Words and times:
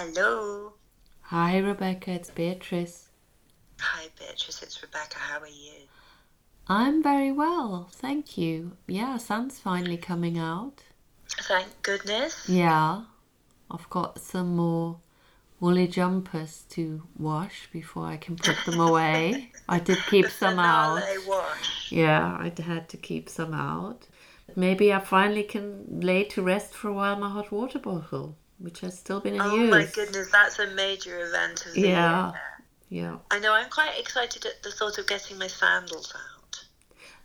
Hello. 0.00 0.74
Hi, 1.22 1.58
Rebecca. 1.58 2.12
It's 2.12 2.30
Beatrice. 2.30 3.08
Hi, 3.80 4.06
Beatrice. 4.16 4.62
It's 4.62 4.80
Rebecca. 4.80 5.18
How 5.18 5.40
are 5.40 5.48
you? 5.48 5.88
I'm 6.68 7.02
very 7.02 7.32
well, 7.32 7.88
thank 7.90 8.38
you. 8.38 8.76
Yeah, 8.86 9.16
sun's 9.16 9.58
finally 9.58 9.96
coming 9.96 10.38
out. 10.38 10.84
Thank 11.48 11.82
goodness. 11.82 12.48
Yeah, 12.48 13.02
I've 13.68 13.90
got 13.90 14.20
some 14.20 14.54
more 14.54 15.00
woolly 15.58 15.88
jumpers 15.88 16.62
to 16.70 17.02
wash 17.18 17.68
before 17.72 18.06
I 18.06 18.18
can 18.18 18.36
put 18.36 18.56
them 18.66 18.78
away. 18.78 19.50
I 19.68 19.80
did 19.80 19.98
keep 20.08 20.26
The 20.26 20.30
some 20.30 20.60
out. 20.60 21.02
wash. 21.26 21.90
Yeah, 21.90 22.36
I 22.38 22.52
had 22.62 22.88
to 22.90 22.96
keep 22.96 23.28
some 23.28 23.52
out. 23.52 24.06
Maybe 24.54 24.92
I 24.92 25.00
finally 25.00 25.42
can 25.42 26.00
lay 26.00 26.22
to 26.24 26.42
rest 26.42 26.72
for 26.72 26.86
a 26.88 26.92
while 26.92 27.16
my 27.16 27.30
hot 27.30 27.50
water 27.50 27.80
bottle, 27.80 28.36
which 28.58 28.80
has 28.80 28.98
still 28.98 29.20
been 29.20 29.34
in 29.34 29.40
Oh 29.40 29.54
use. 29.54 29.70
my 29.70 29.84
goodness, 29.84 30.30
that's 30.30 30.58
a 30.58 30.66
major 30.68 31.18
event 31.26 31.64
of 31.66 31.74
the 31.74 31.80
Yeah. 31.80 32.26
year. 32.32 32.40
Yeah, 32.90 33.16
I 33.30 33.38
know. 33.38 33.52
I'm 33.52 33.68
quite 33.68 33.98
excited 33.98 34.46
at 34.46 34.62
the 34.62 34.70
thought 34.70 34.96
of 34.98 35.06
getting 35.06 35.36
my 35.38 35.46
sandals 35.46 36.14
out. 36.16 36.60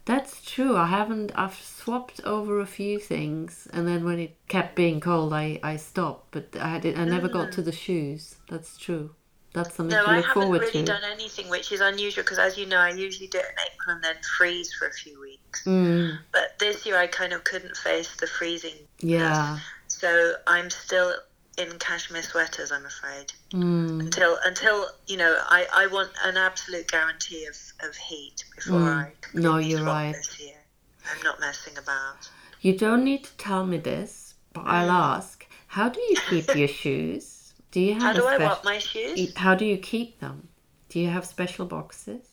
that's 0.05 0.43
true. 0.43 0.75
I 0.75 0.87
haven't. 0.87 1.31
I've 1.35 1.55
swapped 1.55 2.19
over 2.25 2.59
a 2.59 2.65
few 2.65 2.99
things, 2.99 3.67
and 3.71 3.87
then 3.87 4.03
when 4.03 4.19
it 4.19 4.35
kept 4.49 4.75
being 4.75 4.99
cold, 4.99 5.31
I 5.31 5.61
I 5.63 5.77
stopped. 5.77 6.31
But 6.31 6.55
I 6.59 6.79
did. 6.79 6.99
I 6.99 7.05
never 7.05 7.29
got 7.29 7.53
to 7.53 7.61
the 7.61 7.71
shoes. 7.71 8.35
That's 8.49 8.77
true. 8.77 9.15
That's 9.53 9.75
something 9.75 9.95
No, 9.95 10.03
to 10.03 10.09
I 10.09 10.15
look 10.17 10.25
haven't 10.25 10.41
forward 10.43 10.61
really 10.61 10.79
to. 10.79 10.83
done 10.83 11.03
anything, 11.05 11.47
which 11.47 11.71
is 11.71 11.79
unusual 11.79 12.23
because, 12.23 12.39
as 12.39 12.57
you 12.57 12.65
know, 12.65 12.79
I 12.79 12.89
usually 12.89 13.27
do 13.27 13.37
it 13.37 13.45
in 13.45 13.55
April 13.71 13.95
and 13.95 14.03
then 14.03 14.15
freeze 14.37 14.73
for 14.73 14.87
a 14.87 14.91
few 14.93 15.21
weeks. 15.21 15.63
Mm, 15.63 16.17
But 16.31 16.57
this 16.59 16.85
year, 16.87 16.97
I 16.97 17.05
kind 17.07 17.31
of 17.33 17.43
couldn't 17.43 17.77
face 17.77 18.15
the 18.15 18.25
freezing, 18.27 18.79
yeah. 18.99 19.59
So 20.03 20.33
I'm 20.47 20.69
still 20.69 21.13
in 21.57 21.69
cashmere 21.79 22.23
sweaters. 22.23 22.71
I'm 22.73 22.85
afraid. 22.85 23.27
Mm, 23.51 24.01
until 24.01 24.37
until 24.43 24.77
you 25.07 25.17
know 25.21 25.33
I, 25.57 25.61
I 25.81 25.87
want 25.87 26.11
an 26.25 26.35
absolute 26.35 26.87
guarantee 26.95 27.45
of, 27.51 27.55
of 27.87 27.95
heat 27.95 28.43
before 28.57 28.79
Mm. 28.79 29.05
I 29.05 29.11
No, 29.33 29.57
you're 29.69 29.85
right. 29.85 30.11
this 30.13 30.39
year. 30.41 30.59
I'm 31.09 31.21
not 31.23 31.39
messing 31.39 31.77
about. 31.77 32.19
you 32.61 32.73
don't 32.85 33.03
need 33.11 33.23
to 33.29 33.33
tell 33.47 33.63
me 33.65 33.77
this, 33.77 34.35
but 34.53 34.63
I'll 34.75 34.91
ask. 35.15 35.35
How 35.67 35.87
do 35.95 35.99
you 36.09 36.17
keep 36.29 36.47
your 36.61 36.67
shoes? 36.81 37.53
Do 37.71 37.79
you 37.87 37.93
have 37.93 38.03
How 38.03 38.13
do 38.13 38.25
I 38.27 38.35
spec- 38.35 38.49
want 38.49 38.63
my 38.73 38.79
shoes? 38.79 39.33
How 39.45 39.53
do 39.61 39.65
you 39.65 39.77
keep 39.93 40.19
them? 40.19 40.37
Do 40.89 40.99
you 40.99 41.09
have 41.15 41.25
special 41.25 41.65
boxes? 41.65 42.23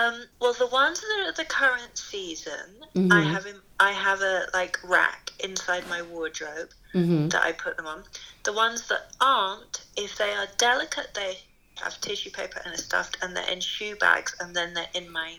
Um, 0.00 0.16
well, 0.40 0.54
the 0.54 0.68
ones 0.84 0.98
that 1.00 1.26
are 1.28 1.32
the 1.42 1.44
current 1.60 1.94
season, 2.12 2.68
I 2.96 2.98
Mhm. 2.98 3.30
have 3.34 3.44
in, 3.46 3.58
I 3.78 3.92
have 3.92 4.20
a 4.22 4.36
like 4.54 4.76
rack 4.96 5.21
inside 5.42 5.88
my 5.88 6.02
wardrobe 6.02 6.70
Mm-hmm. 6.94 7.28
that 7.28 7.42
I 7.42 7.52
put 7.52 7.76
them 7.78 7.86
on. 7.86 8.04
The 8.44 8.52
ones 8.52 8.88
that 8.88 9.12
aren't, 9.20 9.84
if 9.96 10.18
they 10.18 10.32
are 10.32 10.46
delicate, 10.58 11.14
they 11.14 11.38
have 11.76 11.98
tissue 12.02 12.30
paper 12.30 12.60
and 12.64 12.74
are 12.74 12.78
stuffed, 12.78 13.16
and 13.22 13.34
they're 13.34 13.50
in 13.50 13.60
shoe 13.60 13.96
bags, 13.96 14.36
and 14.40 14.54
then 14.54 14.74
they're 14.74 14.86
in 14.94 15.10
my 15.10 15.36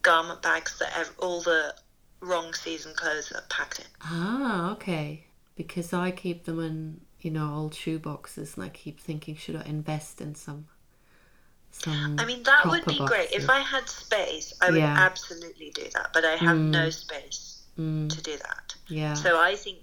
garment 0.00 0.40
bags 0.40 0.78
that 0.78 0.88
have 0.90 1.10
all 1.18 1.42
the 1.42 1.74
wrong 2.20 2.54
season 2.54 2.94
clothes 2.94 3.32
are 3.32 3.42
packed 3.50 3.80
in. 3.80 3.84
Ah, 4.00 4.72
okay. 4.72 5.24
Because 5.56 5.92
I 5.92 6.10
keep 6.10 6.44
them 6.44 6.58
in, 6.58 7.00
you 7.20 7.30
know, 7.30 7.52
old 7.54 7.74
shoe 7.74 7.98
boxes, 7.98 8.56
and 8.56 8.64
I 8.64 8.70
keep 8.70 8.98
thinking, 8.98 9.36
should 9.36 9.56
I 9.56 9.64
invest 9.64 10.20
in 10.20 10.34
some? 10.34 10.68
Some. 11.70 12.16
I 12.18 12.24
mean, 12.24 12.42
that 12.44 12.66
would 12.66 12.86
be 12.86 12.98
great. 13.04 13.32
If 13.32 13.50
I 13.50 13.58
had 13.60 13.88
space, 13.88 14.54
I 14.62 14.70
would 14.70 14.78
Yeah. 14.78 14.94
absolutely 14.96 15.70
do 15.70 15.84
that. 15.94 16.10
But 16.14 16.24
I 16.24 16.36
have 16.36 16.60
no 16.60 16.88
space 16.88 17.53
Mm, 17.78 18.08
to 18.08 18.22
do 18.22 18.36
that. 18.36 18.74
yeah. 18.88 19.14
So 19.14 19.40
I 19.40 19.56
think 19.56 19.78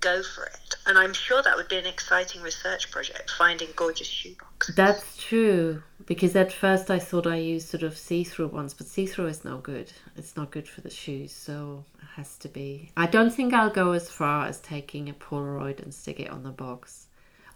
go 0.00 0.22
for 0.22 0.44
it. 0.44 0.74
And 0.86 0.98
I'm 0.98 1.14
sure 1.14 1.42
that 1.42 1.56
would 1.56 1.68
be 1.68 1.78
an 1.78 1.86
exciting 1.86 2.42
research 2.42 2.90
project, 2.90 3.30
finding 3.30 3.68
gorgeous 3.74 4.06
shoeboxes. 4.08 4.74
That's 4.76 5.16
true. 5.16 5.82
Because 6.04 6.36
at 6.36 6.52
first 6.52 6.90
I 6.90 6.98
thought 6.98 7.26
I 7.26 7.36
used 7.36 7.68
sort 7.68 7.82
of 7.84 7.96
see-through 7.96 8.48
ones, 8.48 8.74
but 8.74 8.86
see-through 8.86 9.28
is 9.28 9.44
no 9.46 9.56
good. 9.56 9.90
It's 10.16 10.36
not 10.36 10.50
good 10.50 10.68
for 10.68 10.82
the 10.82 10.90
shoes, 10.90 11.32
so 11.32 11.84
it 11.98 12.06
has 12.16 12.36
to 12.38 12.48
be. 12.48 12.90
I 12.98 13.06
don't 13.06 13.30
think 13.30 13.54
I'll 13.54 13.70
go 13.70 13.92
as 13.92 14.10
far 14.10 14.46
as 14.46 14.60
taking 14.60 15.08
a 15.08 15.14
Polaroid 15.14 15.82
and 15.82 15.94
stick 15.94 16.20
it 16.20 16.28
on 16.30 16.42
the 16.42 16.50
box. 16.50 17.06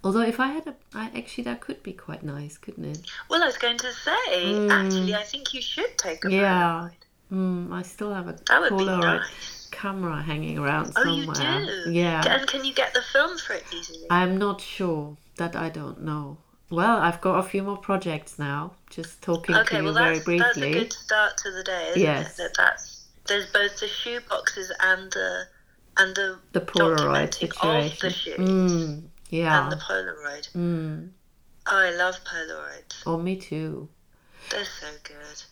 Although 0.02 0.22
if 0.22 0.40
I 0.40 0.46
had 0.46 0.66
a, 0.68 0.74
I, 0.94 1.10
actually 1.16 1.44
that 1.44 1.60
could 1.60 1.82
be 1.82 1.92
quite 1.92 2.22
nice, 2.22 2.56
couldn't 2.56 2.84
it? 2.86 3.00
Well, 3.28 3.42
I 3.42 3.46
was 3.46 3.58
going 3.58 3.76
to 3.78 3.92
say, 3.92 4.12
Mm. 4.36 4.70
actually, 4.70 5.14
I 5.14 5.22
think 5.24 5.52
you 5.52 5.60
should 5.60 5.98
take 5.98 6.24
a 6.24 6.30
Yeah. 6.32 6.88
Polaroid. 6.88 6.92
Mm, 7.30 7.72
I 7.74 7.82
still 7.82 8.14
have 8.14 8.28
a 8.28 8.38
That 8.48 8.60
would 8.62 8.78
be 8.78 8.86
nice. 8.86 9.57
Camera 9.82 10.22
hanging 10.22 10.58
around 10.58 10.92
somewhere. 10.92 11.36
Oh, 11.38 11.58
you 11.58 11.84
do? 11.84 11.92
Yeah. 11.92 12.22
And 12.26 12.46
can 12.48 12.64
you 12.64 12.74
get 12.74 12.92
the 12.94 13.02
film 13.12 13.38
for 13.38 13.52
it 13.54 13.64
easily? 13.72 14.06
I'm 14.10 14.36
not 14.36 14.60
sure. 14.60 15.16
That 15.36 15.54
I 15.54 15.68
don't 15.68 16.02
know. 16.02 16.38
Well, 16.70 16.96
I've 16.98 17.20
got 17.20 17.38
a 17.38 17.42
few 17.48 17.62
more 17.62 17.76
projects 17.76 18.38
now. 18.38 18.72
Just 18.90 19.22
talking 19.22 19.54
okay, 19.54 19.76
to 19.76 19.82
you 19.82 19.84
well, 19.84 19.94
very 19.94 20.18
that's, 20.18 20.26
that's 20.26 20.56
a 20.56 20.60
briefly. 20.60 20.78
good 20.80 20.92
start 20.92 21.36
to 21.38 21.50
the 21.52 21.62
day, 21.62 21.86
isn't 21.90 22.02
Yes. 22.02 22.32
it? 22.32 22.36
That 22.38 22.50
that's, 22.56 23.06
there's 23.26 23.46
both 23.52 23.78
the 23.78 23.86
shoe 23.88 24.18
boxes 24.28 24.72
and 24.80 25.10
the, 25.12 25.44
and 25.96 26.14
the, 26.16 26.38
the 26.52 26.60
Polaroid 26.60 27.30
documenting 27.30 27.86
of 27.86 28.00
the 28.00 28.10
situation. 28.10 28.36
shoes 28.36 28.72
Mm, 28.72 29.02
yeah. 29.30 29.62
and 29.62 29.72
the 29.72 29.76
Polaroid. 29.76 30.50
Mm. 30.52 31.10
Oh, 31.68 31.76
I 31.78 31.90
love 31.96 32.16
Polaroids. 32.24 33.02
Oh, 33.06 33.16
me 33.16 33.36
too. 33.36 33.88
They're 34.50 34.64
so 34.64 34.88
good. 35.04 35.42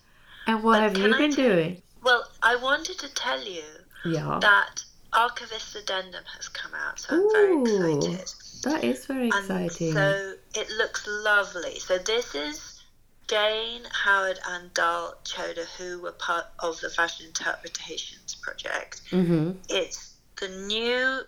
And 0.48 0.62
what 0.64 0.74
But 0.80 0.82
have 0.82 0.98
you 0.98 1.14
I 1.14 1.18
been 1.18 1.30
doing? 1.30 1.82
Well, 2.02 2.28
I 2.42 2.56
wanted 2.56 2.98
to 2.98 3.08
tell 3.14 3.42
you 3.42 3.62
Yeah. 4.12 4.38
that 4.40 4.84
Archivist 5.12 5.74
Addendum 5.76 6.24
has 6.36 6.48
come 6.48 6.72
out, 6.74 6.98
so 7.00 7.14
I'm 7.14 7.64
very 7.64 7.96
excited. 7.96 8.32
That 8.64 8.84
is 8.84 9.06
very 9.06 9.30
And 9.30 9.50
exciting. 9.50 9.92
so 9.92 10.34
it 10.54 10.68
looks 10.70 11.06
lovely. 11.06 11.78
So 11.78 11.98
this 11.98 12.34
is 12.34 12.82
Jane, 13.28 13.82
Howard, 13.90 14.38
and 14.48 14.72
Dal 14.74 15.14
Chodha, 15.24 15.64
who 15.78 16.00
were 16.02 16.12
part 16.12 16.46
of 16.58 16.80
the 16.80 16.90
Fashion 16.90 17.26
Interpretations 17.26 18.34
project. 18.36 19.00
hmm 19.10 19.52
It's 19.68 20.14
the 20.40 20.48
new. 20.48 21.22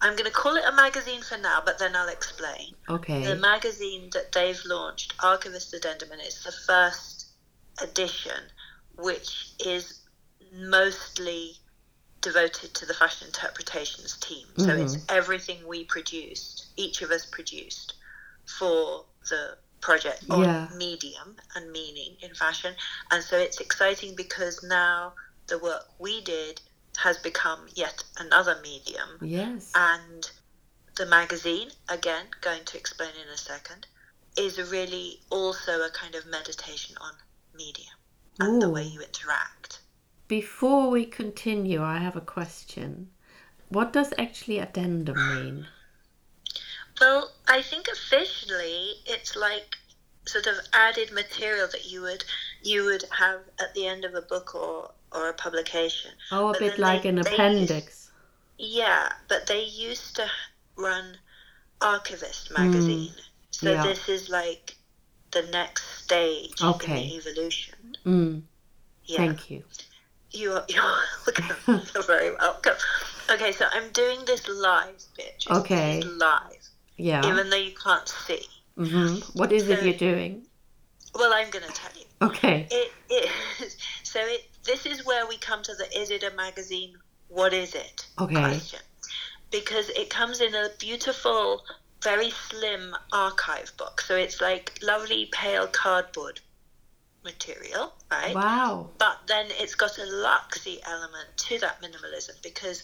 I'm 0.00 0.12
going 0.12 0.26
to 0.26 0.30
call 0.30 0.56
it 0.56 0.62
a 0.64 0.72
magazine 0.72 1.22
for 1.22 1.36
now, 1.38 1.60
but 1.64 1.78
then 1.80 1.96
I'll 1.96 2.08
explain. 2.08 2.74
Okay. 2.88 3.24
the 3.24 3.34
magazine 3.36 4.10
that 4.12 4.30
they've 4.32 4.60
launched, 4.64 5.12
Archivist 5.22 5.74
Addendum, 5.74 6.12
and 6.12 6.20
it's 6.20 6.44
the 6.44 6.52
first 6.52 7.26
edition, 7.82 8.40
which 8.96 9.52
is 9.64 10.02
mostly 10.54 11.56
devoted 12.20 12.74
to 12.74 12.86
the 12.86 12.94
fashion 12.94 13.28
interpretations 13.28 14.16
team. 14.16 14.46
So 14.56 14.70
it's 14.70 14.96
mm-hmm. 14.96 15.16
everything 15.16 15.66
we 15.66 15.84
produced, 15.84 16.66
each 16.76 17.02
of 17.02 17.10
us 17.10 17.24
produced 17.26 17.94
for 18.58 19.04
the 19.28 19.56
project 19.80 20.24
on 20.28 20.42
Yeah. 20.42 20.68
medium 20.74 21.36
and 21.54 21.70
meaning 21.70 22.16
in 22.20 22.34
fashion. 22.34 22.74
And 23.10 23.22
so 23.22 23.38
it's 23.38 23.60
exciting 23.60 24.14
because 24.16 24.62
now 24.62 25.14
the 25.46 25.58
work 25.58 25.86
we 25.98 26.20
did 26.20 26.60
has 26.96 27.18
become 27.18 27.68
yet 27.74 28.02
another 28.18 28.58
medium 28.62 29.18
yes. 29.22 29.70
and 29.74 30.28
the 30.96 31.06
magazine 31.06 31.70
again 31.88 32.26
going 32.40 32.64
to 32.64 32.76
explain 32.76 33.10
in 33.22 33.28
a 33.32 33.36
second 33.36 33.86
is 34.36 34.58
really 34.70 35.20
also 35.30 35.82
a 35.82 35.90
kind 35.90 36.16
of 36.16 36.26
meditation 36.26 36.96
on 37.00 37.12
media 37.54 37.90
and 38.40 38.60
the 38.60 38.68
way 38.68 38.82
you 38.82 39.00
interact 39.00 39.80
Before 40.28 40.90
we 40.90 41.06
continue, 41.06 41.82
I 41.82 41.98
have 41.98 42.14
a 42.16 42.20
question. 42.20 43.10
What 43.70 43.92
does 43.92 44.12
actually 44.18 44.58
addendum 44.58 45.16
mean? 45.34 45.66
well 47.00 47.30
i 47.46 47.62
think 47.62 47.86
officially 47.86 48.94
it's 49.06 49.36
like 49.36 49.76
sort 50.26 50.48
of 50.48 50.56
added 50.72 51.12
material 51.12 51.68
that 51.70 51.86
you 51.88 52.02
would 52.02 52.24
you 52.64 52.84
would 52.84 53.04
have 53.16 53.38
at 53.60 53.72
the 53.74 53.86
end 53.86 54.04
of 54.04 54.14
a 54.16 54.22
book 54.22 54.52
or 54.56 54.90
or 55.12 55.28
a 55.28 55.32
publication 55.32 56.10
Oh, 56.32 56.48
a 56.48 56.52
But 56.54 56.58
bit 56.58 56.78
like 56.80 57.02
they- 57.04 57.10
an 57.10 57.14
they 57.16 57.20
appendix. 57.32 58.10
Yeah, 58.58 59.12
but 59.28 59.46
they 59.46 59.62
used 59.62 60.16
to 60.16 60.26
run 60.76 61.16
Archivist 61.80 62.50
magazine. 62.50 63.12
so 63.52 63.68
Hmm. 63.70 63.76
yeah. 63.76 63.82
this 63.84 64.08
is 64.08 64.28
like 64.28 64.74
the 65.30 65.42
next 65.52 65.84
stage 66.04 66.60
Okay. 66.60 67.02
in 67.04 67.08
the 67.10 67.16
evolution. 67.16 67.96
Mm, 68.04 68.42
Yeah. 69.04 69.16
Thank 69.18 69.50
you. 69.52 69.62
You're, 70.38 72.02
very 72.06 72.30
welcome. 72.36 72.74
Okay, 73.28 73.50
so 73.50 73.66
I'm 73.72 73.90
doing 73.90 74.20
this 74.24 74.48
live, 74.48 75.02
bitch. 75.18 75.50
Okay. 75.50 76.00
Live, 76.02 76.68
Yeah. 76.96 77.26
even 77.26 77.50
though 77.50 77.56
you 77.56 77.74
can't 77.74 78.08
see. 78.08 78.46
Mm-hmm. 78.78 79.36
What 79.36 79.50
is 79.50 79.68
it 79.68 79.82
you're 79.82 79.94
doing? 79.94 80.46
Well, 81.12 81.32
I'm 81.34 81.50
going 81.50 81.64
to 81.64 81.72
tell 81.72 81.90
you. 81.96 82.04
Okay. 82.22 82.68
It 82.70 82.92
is. 83.10 83.76
So 84.04 84.20
it, 84.22 84.48
this 84.64 84.86
is 84.86 85.04
where 85.04 85.26
we 85.26 85.38
come 85.38 85.62
to 85.64 85.74
the 85.74 85.86
is 85.98 86.10
it 86.10 86.22
a 86.22 86.34
magazine? 86.36 86.94
What 87.26 87.52
is 87.52 87.74
it? 87.74 88.06
Okay. 88.20 88.34
question. 88.34 88.80
Because 89.50 89.88
it 89.90 90.08
comes 90.08 90.40
in 90.40 90.54
a 90.54 90.68
beautiful, 90.78 91.64
very 92.02 92.30
slim 92.30 92.94
archive 93.12 93.76
book. 93.76 94.00
So 94.00 94.14
it's 94.14 94.40
like 94.40 94.78
lovely 94.82 95.28
pale 95.32 95.66
cardboard 95.66 96.40
material, 97.32 97.92
right? 98.10 98.34
Wow. 98.34 98.90
But 98.98 99.18
then 99.26 99.46
it's 99.50 99.74
got 99.74 99.98
a 99.98 100.02
luxy 100.02 100.78
element 100.86 101.28
to 101.36 101.58
that 101.60 101.80
minimalism 101.80 102.42
because 102.42 102.82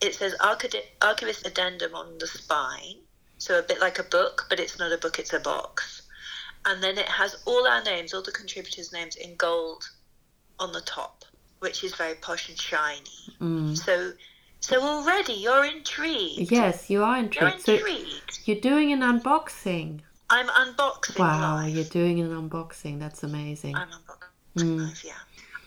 it 0.00 0.14
says 0.14 0.34
archivist 0.40 1.46
addendum 1.46 1.94
on 1.94 2.18
the 2.18 2.26
spine 2.26 2.96
so 3.38 3.58
a 3.58 3.62
bit 3.62 3.80
like 3.80 3.98
a 3.98 4.02
book, 4.02 4.46
but 4.48 4.60
it's 4.60 4.78
not 4.78 4.92
a 4.92 4.98
book; 4.98 5.18
it's 5.18 5.32
a 5.32 5.40
box. 5.40 6.02
And 6.64 6.82
then 6.82 6.98
it 6.98 7.08
has 7.08 7.36
all 7.44 7.66
our 7.66 7.82
names, 7.82 8.14
all 8.14 8.22
the 8.22 8.32
contributors' 8.32 8.92
names 8.92 9.16
in 9.16 9.36
gold 9.36 9.88
on 10.58 10.72
the 10.72 10.80
top, 10.80 11.24
which 11.60 11.84
is 11.84 11.94
very 11.94 12.14
posh 12.14 12.48
and 12.48 12.58
shiny. 12.58 13.36
Mm. 13.40 13.76
So, 13.76 14.12
so 14.60 14.82
already 14.82 15.34
you're 15.34 15.64
intrigued. 15.64 16.50
Yes, 16.50 16.90
you 16.90 17.04
are 17.04 17.18
intrigued. 17.18 17.40
You're 17.68 17.76
intrigued. 17.76 17.82
So 17.82 17.86
intrigued. 17.86 18.38
you're 18.46 18.60
doing 18.60 18.92
an 18.92 19.00
unboxing. 19.00 20.00
I'm 20.28 20.48
unboxing 20.48 21.18
Wow, 21.18 21.60
live. 21.62 21.74
you're 21.74 21.84
doing 21.84 22.20
an 22.20 22.30
unboxing. 22.30 22.98
That's 22.98 23.22
amazing. 23.22 23.76
I'm 23.76 23.88
unboxing 23.88 24.30
Mm. 24.56 24.78
live. 24.88 25.02
Yeah. 25.04 25.12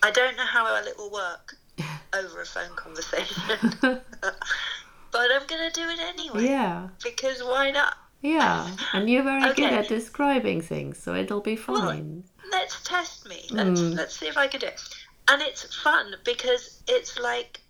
I 0.04 0.12
don't 0.12 0.36
know 0.38 0.46
how 0.46 0.64
well 0.64 0.86
it 0.88 0.98
will 0.98 1.12
work 1.12 1.56
over 2.14 2.42
a 2.42 2.46
phone 2.46 2.76
conversation, 2.76 3.58
but 3.82 5.32
I'm 5.32 5.46
gonna 5.48 5.72
do 5.72 5.88
it 5.90 6.00
anyway. 6.00 6.46
yeah, 6.46 6.90
Because 7.04 7.42
why 7.44 7.72
not? 7.72 7.96
yeah. 8.22 8.76
And 8.94 9.10
you're 9.10 9.24
very 9.24 9.54
good 9.54 9.72
at 9.74 9.88
describing 9.88 10.62
things, 10.62 10.98
so 11.02 11.16
it'll 11.16 11.42
be 11.42 11.56
Well, 11.68 11.82
fine. 11.82 12.24
Let's 12.52 12.82
test 12.84 13.28
me. 13.28 13.48
Let's 13.52 13.82
Mm. 13.82 13.96
let's 13.98 14.16
see 14.18 14.28
if 14.28 14.38
I 14.38 14.48
can 14.48 14.60
do 14.60 14.68
it. 14.68 14.82
And 15.28 15.42
it's 15.42 15.74
fun 15.76 16.16
because 16.26 16.82
it's 16.88 17.18
like 17.20 17.62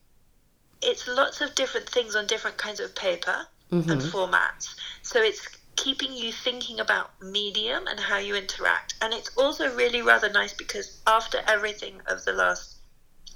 it's 0.82 1.08
lots 1.08 1.42
of 1.42 1.56
different 1.56 1.90
things 1.90 2.16
on 2.16 2.26
different 2.28 2.58
kinds 2.58 2.80
of 2.80 2.96
paper 2.96 3.48
and 3.72 3.84
hmm 3.84 3.98
formats. 4.00 4.76
So 5.04 5.22
it's 5.22 5.48
keeping 5.80 6.14
you 6.14 6.32
thinking 6.32 6.80
about 6.80 7.12
medium 7.22 7.88
and 7.88 8.00
how 8.00 8.18
you 8.18 8.36
interact. 8.36 8.96
And 9.02 9.14
it's 9.14 9.32
also 9.38 9.74
really 9.74 10.02
rather 10.02 10.30
nice 10.30 10.54
because 10.54 11.02
after 11.08 11.40
everything 11.48 12.02
of 12.08 12.26
the 12.26 12.34
last 12.34 12.76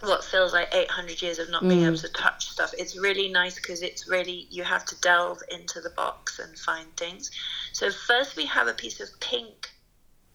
what 0.01 0.23
feels 0.25 0.51
like 0.53 0.67
800 0.73 1.21
years 1.21 1.39
of 1.39 1.49
not 1.49 1.61
being 1.69 1.79
Mm. 1.81 1.87
able 1.87 1.97
to 1.97 2.09
touch 2.09 2.49
stuff, 2.49 2.73
it's 2.77 2.97
really 2.97 3.29
nice 3.29 3.55
because 3.55 3.81
it's 3.81 4.07
really 4.07 4.47
you 4.49 4.63
have 4.63 4.83
to 4.85 4.95
delve 4.99 5.41
into 5.49 5.79
the 5.79 5.91
box 5.91 6.39
and 6.39 6.59
find 6.59 6.95
things. 6.97 7.31
So 7.71 7.89
first 7.91 8.35
we 8.35 8.45
have 8.47 8.67
a 8.67 8.73
piece 8.73 8.99
of 8.99 9.09
pink 9.21 9.69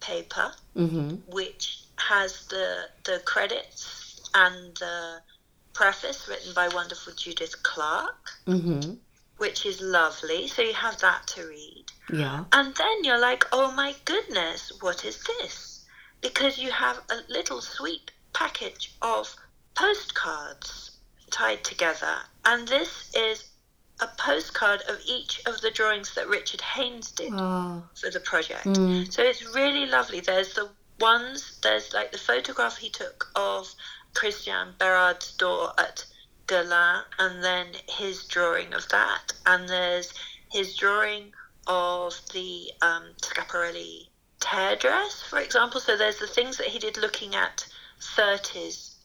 paper 0.01 0.53
hmm 0.75 1.17
which 1.27 1.85
has 1.97 2.47
the 2.47 2.89
the 3.05 3.21
credits 3.27 4.21
and 4.35 4.77
the 4.77 5.21
preface 5.75 6.29
written 6.29 6.53
by 6.55 6.69
wonderful 6.69 7.13
Judith 7.15 7.63
Clark, 7.63 8.17
hmm 8.47 8.95
which 9.39 9.65
is 9.65 9.81
lovely. 9.81 10.47
So 10.49 10.63
you 10.63 10.75
have 10.75 10.99
that 11.01 11.27
to 11.29 11.47
read. 11.47 11.85
Yeah. 12.13 12.45
And 12.53 12.75
then 12.75 13.05
you're 13.05 13.21
like, 13.21 13.45
oh 13.53 13.73
my 13.73 13.95
goodness, 14.05 14.73
what 14.81 15.05
is 15.05 15.23
this? 15.25 15.85
Because 16.21 16.59
you 16.59 16.71
have 16.71 16.99
a 17.11 17.21
little 17.33 17.61
sweet 17.61 18.11
package 18.33 18.95
of 19.03 19.35
postcards 19.75 20.91
tied 21.31 21.63
together. 21.65 22.17
And 22.45 22.67
this 22.69 23.11
is 23.15 23.45
a 24.01 24.09
postcard 24.17 24.83
of 24.89 24.99
each 25.07 25.43
of 25.47 25.61
the 25.61 25.71
drawings 25.71 26.15
that 26.15 26.29
Richard 26.29 26.61
Haynes 26.61 27.11
did 27.11 27.33
Oh. 27.35 27.83
for 27.95 28.11
the 28.11 28.21
project. 28.21 28.67
Mm. 28.67 29.13
So 29.13 29.23
it's 29.23 29.45
really 29.55 29.87
lovely. 29.87 30.21
There's 30.21 30.55
the 30.55 30.69
ones, 31.01 31.59
there's 31.63 31.93
like 31.93 32.13
the 32.13 32.19
photograph 32.19 32.77
he 32.77 32.91
took 32.91 33.31
of 33.35 33.73
Christian 34.15 34.75
Berard's 34.79 35.33
door 35.33 35.73
at 35.79 36.05
Guerlain, 36.49 37.05
and 37.19 37.45
then 37.45 37.75
his 37.89 38.25
drawing 38.27 38.75
of 38.75 38.89
that. 38.91 39.33
And 39.47 39.69
there's 39.69 40.15
his 40.53 40.75
drawing 40.77 41.33
of 41.69 42.21
the 42.35 42.73
um, 42.83 43.15
Schiaparelli 43.23 44.09
tear 44.41 44.77
dress, 44.77 45.23
for 45.23 45.41
example. 45.41 45.81
So 45.81 45.97
there's 45.97 46.19
the 46.19 46.29
things 46.29 46.59
that 46.59 46.69
he 46.69 46.81
did 46.81 46.99
looking 46.99 47.37
at 47.37 47.67
30s 48.01 48.97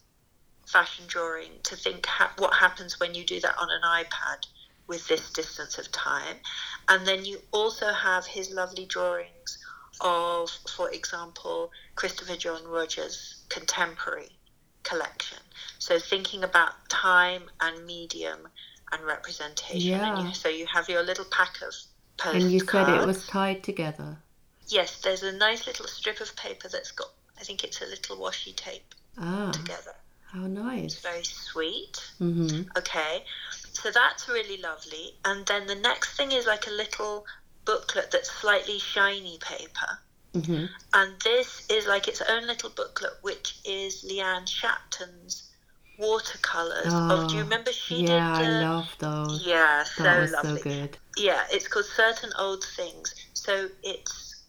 fashion 0.68 1.06
drawing 1.08 1.60
to 1.64 1.76
think 1.76 2.06
ha- 2.08 2.32
what 2.38 2.56
happens 2.56 3.00
when 3.00 3.16
you 3.16 3.26
do 3.26 3.40
that 3.42 3.56
on 3.60 3.70
an 3.72 3.82
iPad 3.84 4.48
with 4.88 5.08
this 5.08 5.32
distance 5.32 5.78
of 5.80 5.92
time. 5.92 6.42
And 6.90 7.08
then 7.08 7.26
you 7.26 7.40
also 7.52 7.94
have 7.94 8.28
his 8.28 8.52
lovely 8.52 8.86
drawings 8.86 9.58
of, 10.02 10.50
for 10.70 10.90
example, 10.92 11.72
Christopher 11.96 12.38
John 12.38 12.66
Rogers' 12.66 13.38
contemporary 13.50 14.40
collection. 14.84 15.40
So 15.84 16.00
thinking 16.00 16.46
about 16.46 16.88
time 16.88 17.50
and 17.60 17.86
medium 17.86 18.48
and 18.94 19.04
representation. 19.04 20.00
And 20.00 20.18
Yeah. 20.18 20.30
you, 20.30 20.34
so 20.34 20.48
you 20.48 20.66
have 20.68 20.88
your 20.88 21.04
little 21.04 21.26
pack 21.26 21.62
of 21.62 21.74
postcards. 22.16 22.46
And 22.46 22.54
you 22.54 22.60
said 22.62 22.88
it 22.88 23.06
was 23.06 23.28
tied 23.28 23.64
together. 23.66 24.24
Yes, 24.70 25.02
there's 25.02 25.24
a 25.24 25.34
nice 25.34 25.68
little 25.68 25.88
strip 25.88 26.22
of 26.22 26.38
paper 26.38 26.70
that's 26.70 26.94
got, 26.94 27.10
I 27.38 27.44
think 27.44 27.66
it's 27.66 27.82
a 27.82 27.86
little 27.86 28.16
washi 28.18 28.56
tape 28.56 28.96
Ah, 29.18 29.52
together. 29.52 29.94
how 30.32 30.46
It's 30.46 30.54
nice. 30.54 31.00
very 31.02 31.26
sweet. 31.26 31.98
hmm 32.18 32.62
Okay, 32.78 33.26
so 33.74 33.92
that's 33.92 34.30
really 34.30 34.62
lovely. 34.62 35.20
And 35.26 35.46
then 35.48 35.68
the 35.68 35.76
next 35.76 36.16
thing 36.16 36.32
is 36.32 36.46
like 36.46 36.66
a 36.66 36.72
little 36.72 37.26
booklet 37.66 38.10
that's 38.10 38.32
slightly 38.32 38.80
shiny 38.80 39.38
paper. 39.40 40.00
hmm 40.34 40.68
And 40.94 41.20
this 41.26 41.70
is 41.70 41.88
like 41.88 42.08
its 42.08 42.22
own 42.22 42.48
little 42.48 42.70
booklet, 42.70 43.18
which 43.22 43.60
is 43.66 44.06
Leanne 44.10 44.48
Shapton's 44.48 45.50
watercolors. 45.98 46.88
of, 46.94 47.28
do 47.30 47.36
you 47.36 47.42
Oh, 47.42 47.44
remember 47.46 47.72
she 47.72 48.04
Yeah, 48.06 48.38
did? 48.38 48.46
I 48.46 48.48
the- 48.50 48.66
love 48.66 48.96
those. 49.00 49.42
Yeah, 49.46 49.84
so 49.84 50.04
that 50.04 50.20
was 50.20 50.32
lovely. 50.32 50.58
so 50.58 50.64
good. 50.64 50.98
Yeah, 51.18 51.44
it's 51.52 51.68
called 51.68 51.86
Certain 51.86 52.32
Old 52.38 52.64
Things. 52.64 53.14
So 53.34 53.70
it's 53.84 54.44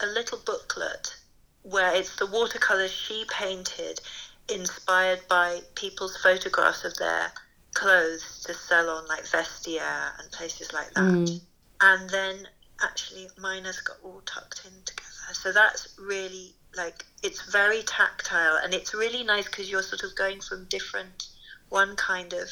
a 0.00 0.06
little 0.06 0.38
booklet 0.44 1.14
where 1.62 1.94
it's 1.94 2.16
the 2.16 2.26
watercolors 2.26 2.90
she 2.92 3.24
painted, 3.30 4.00
inspired 4.48 5.20
by 5.28 5.60
people's 5.74 6.16
photographs 6.16 6.84
of 6.84 6.96
their 6.96 7.32
clothes 7.74 8.42
to 8.46 8.54
sell 8.54 8.88
on 8.90 9.06
like 9.06 9.24
Vestiaire 9.24 10.12
and 10.18 10.30
places 10.32 10.72
like 10.72 10.92
that. 10.94 11.02
Mm. 11.04 11.40
And 11.80 12.10
then 12.10 12.48
actually 12.82 13.28
mine 13.38 13.64
has 13.64 13.78
got 13.80 13.96
all 14.02 14.22
tucked 14.24 14.62
in 14.64 14.72
together. 14.84 15.34
So 15.34 15.52
that's 15.52 15.96
really 15.98 16.54
like 16.78 17.04
it's 17.22 17.42
very 17.50 17.82
tactile 17.82 18.56
and 18.62 18.72
it's 18.72 18.94
really 18.94 19.22
nice 19.24 19.46
because 19.46 19.70
you're 19.70 19.82
sort 19.82 20.02
of 20.04 20.14
going 20.16 20.40
from 20.40 20.64
different 20.66 21.28
one 21.68 21.96
kind 21.96 22.32
of 22.32 22.48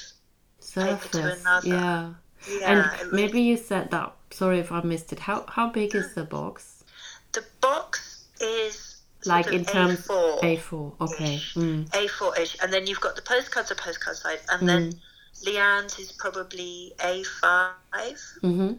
Paper 0.75 1.09
to 1.13 1.33
another. 1.41 1.69
Yeah. 1.69 2.13
yeah 2.61 2.71
and 2.71 3.03
really- 3.13 3.17
maybe 3.27 3.41
you 3.41 3.57
said 3.57 3.91
that. 3.93 4.13
Sorry 4.31 4.59
if 4.59 4.71
I 4.73 4.83
missed 4.83 5.13
it. 5.13 5.21
How 5.21 5.47
how 5.49 5.71
big 5.71 5.95
is 5.95 6.15
the 6.15 6.25
box? 6.25 6.85
The 7.33 7.45
box 7.61 8.25
is 8.41 8.97
Like 9.25 9.47
in 9.53 9.65
terms 9.65 10.07
A4, 10.07 10.41
A4. 10.43 11.01
Okay. 11.01 11.37
Mm. 11.55 11.89
A4-ish, 11.91 12.57
and 12.63 12.73
then 12.73 12.87
you've 12.87 13.01
got 13.01 13.17
the 13.17 13.23
postcards, 13.23 13.69
the 13.71 13.75
postcard 13.75 14.17
size, 14.17 14.43
and 14.51 14.69
then 14.69 14.93
Mm. 14.93 15.01
Leanne's 15.47 15.99
is 15.99 16.13
probably 16.13 16.93
A5-ish, 16.99 18.23
hmm 18.41 18.73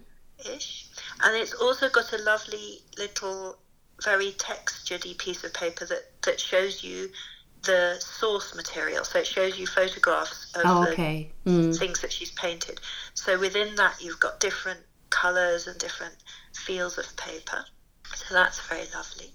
and 1.23 1.35
it's 1.35 1.53
also 1.53 1.89
got 1.89 2.13
a 2.13 2.17
lovely 2.23 2.81
little, 2.97 3.57
very 4.03 4.31
textured 4.33 5.01
piece 5.17 5.43
of 5.43 5.53
paper 5.53 5.85
that 5.85 6.03
that 6.23 6.39
shows 6.39 6.83
you 6.83 7.09
the 7.63 7.97
source 7.99 8.55
material. 8.55 9.03
So 9.03 9.19
it 9.19 9.27
shows 9.27 9.57
you 9.57 9.67
photographs 9.67 10.51
of 10.55 10.61
Oh, 10.65 10.85
the. 10.85 11.27
Mm. 11.45 11.77
things 11.77 12.01
that 12.01 12.11
she's 12.11 12.31
painted. 12.31 12.79
So 13.13 13.39
within 13.39 13.75
that, 13.75 13.95
you've 14.01 14.19
got 14.19 14.39
different 14.39 14.79
colours 15.09 15.67
and 15.67 15.77
different 15.79 16.15
feels 16.53 16.97
of 16.97 17.05
paper. 17.17 17.65
So 18.15 18.33
that's 18.33 18.59
very 18.67 18.85
lovely. 18.93 19.31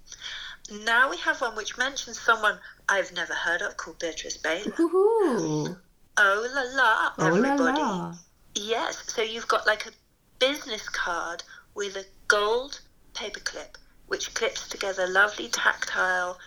Now 0.85 1.11
we 1.11 1.17
have 1.19 1.41
one 1.41 1.57
which 1.57 1.77
mentions 1.77 2.21
someone 2.21 2.59
I've 2.89 3.13
never 3.13 3.35
heard 3.35 3.63
of 3.63 3.77
called 3.77 3.99
Beatrice 3.99 4.39
Behlen. 4.39 4.73
Woohoo! 4.73 5.77
Oh 6.17 6.49
la 6.55 6.63
la, 6.77 7.13
Oh 7.19 7.23
la 7.23 7.27
everybody. 7.27 7.81
la. 7.81 8.15
Yes, 8.55 9.03
so 9.13 9.23
you've 9.23 9.49
got 9.49 9.67
like 9.67 9.87
a 9.87 9.91
business 10.39 10.89
card 10.89 11.43
with 11.75 11.97
a 11.97 12.05
gold 12.29 12.81
paperclip 13.15 13.77
which 14.13 14.35
clips 14.35 14.69
together 14.69 15.07
lovely 15.09 15.49
tactile 15.49 16.39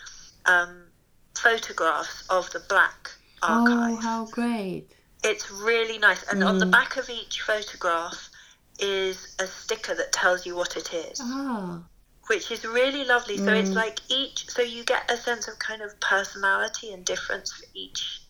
um, 0.45 0.84
photographs 1.34 2.24
of 2.29 2.48
the 2.51 2.60
BLAAK 2.60 3.17
archive. 3.41 3.89
Oh, 3.89 3.95
how 3.95 4.25
great. 4.25 4.86
It's 5.24 5.50
really 5.50 5.98
nice. 5.98 6.22
And 6.29 6.43
on 6.43 6.60
the 6.60 6.67
Mm. 6.67 6.77
back 6.79 6.95
of 6.95 7.10
each 7.10 7.41
photograph 7.41 8.29
is 8.77 9.36
a 9.39 9.48
sticker 9.48 9.95
that 9.95 10.12
tells 10.12 10.45
you 10.45 10.55
what 10.55 10.77
it 10.77 10.93
is, 10.93 11.19
Ah. 11.19 11.79
which 12.27 12.51
is 12.51 12.63
really 12.65 13.03
lovely. 13.03 13.38
So 13.38 13.51
it's 13.51 13.72
Mm. 13.72 13.81
like 13.86 14.00
each, 14.10 14.48
so 14.48 14.62
you 14.62 14.84
get 14.84 15.10
a 15.10 15.17
sense 15.17 15.48
of 15.48 15.57
kind 15.57 15.81
of 15.81 16.00
personality 16.00 16.93
and 16.93 17.03
difference 17.03 17.51
for 17.51 17.65
each. 17.74 18.22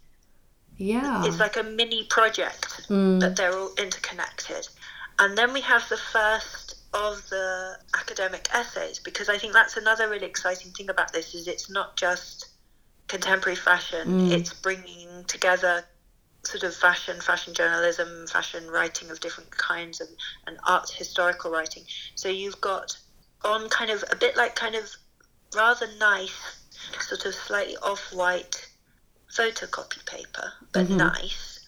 Yeah. 0.78 1.26
It's 1.26 1.42
like 1.42 1.58
a 1.58 1.64
mini 1.64 2.06
project, 2.06 2.88
Mm. 2.90 3.20
but 3.20 3.36
they're 3.36 3.58
all 3.60 3.74
interconnected. 3.78 4.70
And 5.20 5.38
then 5.38 5.52
we 5.52 5.60
have 5.62 5.90
the 5.90 5.98
first 5.98 6.76
of 6.96 7.28
the 7.30 7.78
academic 7.94 8.48
essays 8.54 9.00
because 9.00 9.28
I 9.28 9.38
think 9.38 9.54
that's 9.54 9.76
another 9.76 10.08
really 10.10 10.26
exciting 10.26 10.72
thing 10.72 10.90
about 10.90 11.12
this 11.12 11.36
is 11.36 11.48
it's 11.48 11.70
not 11.70 11.98
just 11.98 12.48
contemporary 13.08 13.56
fashion, 13.58 14.08
Mm. 14.08 14.32
it's 14.32 14.54
bringing 14.54 15.26
together 15.26 15.84
sort 16.44 16.64
of 16.64 16.74
fashion, 16.76 17.20
fashion 17.22 17.54
journalism, 17.54 18.26
fashion 18.28 18.70
writing 18.70 19.10
of 19.12 19.20
different 19.20 19.52
kinds 19.52 20.00
and, 20.00 20.10
and 20.48 20.58
art 20.66 20.90
historical 20.90 21.52
writing. 21.52 21.84
So 22.16 22.30
you've 22.30 22.62
got 22.62 22.98
on 23.44 23.68
kind 23.70 23.92
of 23.92 24.04
a 24.10 24.16
bit 24.16 24.38
like 24.38 24.56
kind 24.56 24.76
of 24.76 24.90
rather 25.54 25.88
nice, 26.00 26.60
sort 27.02 27.26
of 27.26 27.36
slightly 27.36 27.76
off 27.78 28.14
white 28.14 28.68
photocopy 29.32 30.06
paper, 30.06 30.54
but 30.72 30.86
Mhm. 30.88 30.98
nice. 30.98 31.60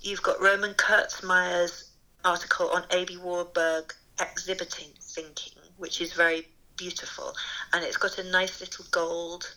You've 0.00 0.22
got 0.22 0.40
Roman 0.40 0.74
Kurzmeyer's 0.74 1.84
article 2.24 2.68
on 2.70 2.84
Aby 2.90 3.16
Warburg 3.16 3.94
exhibiting 4.22 4.92
thinking, 5.00 5.62
which 5.76 6.00
is 6.00 6.12
very 6.12 6.46
beautiful, 6.76 7.34
and 7.72 7.84
it's 7.84 7.96
got 7.96 8.18
a 8.18 8.24
nice 8.24 8.60
little 8.60 8.84
gold 8.90 9.54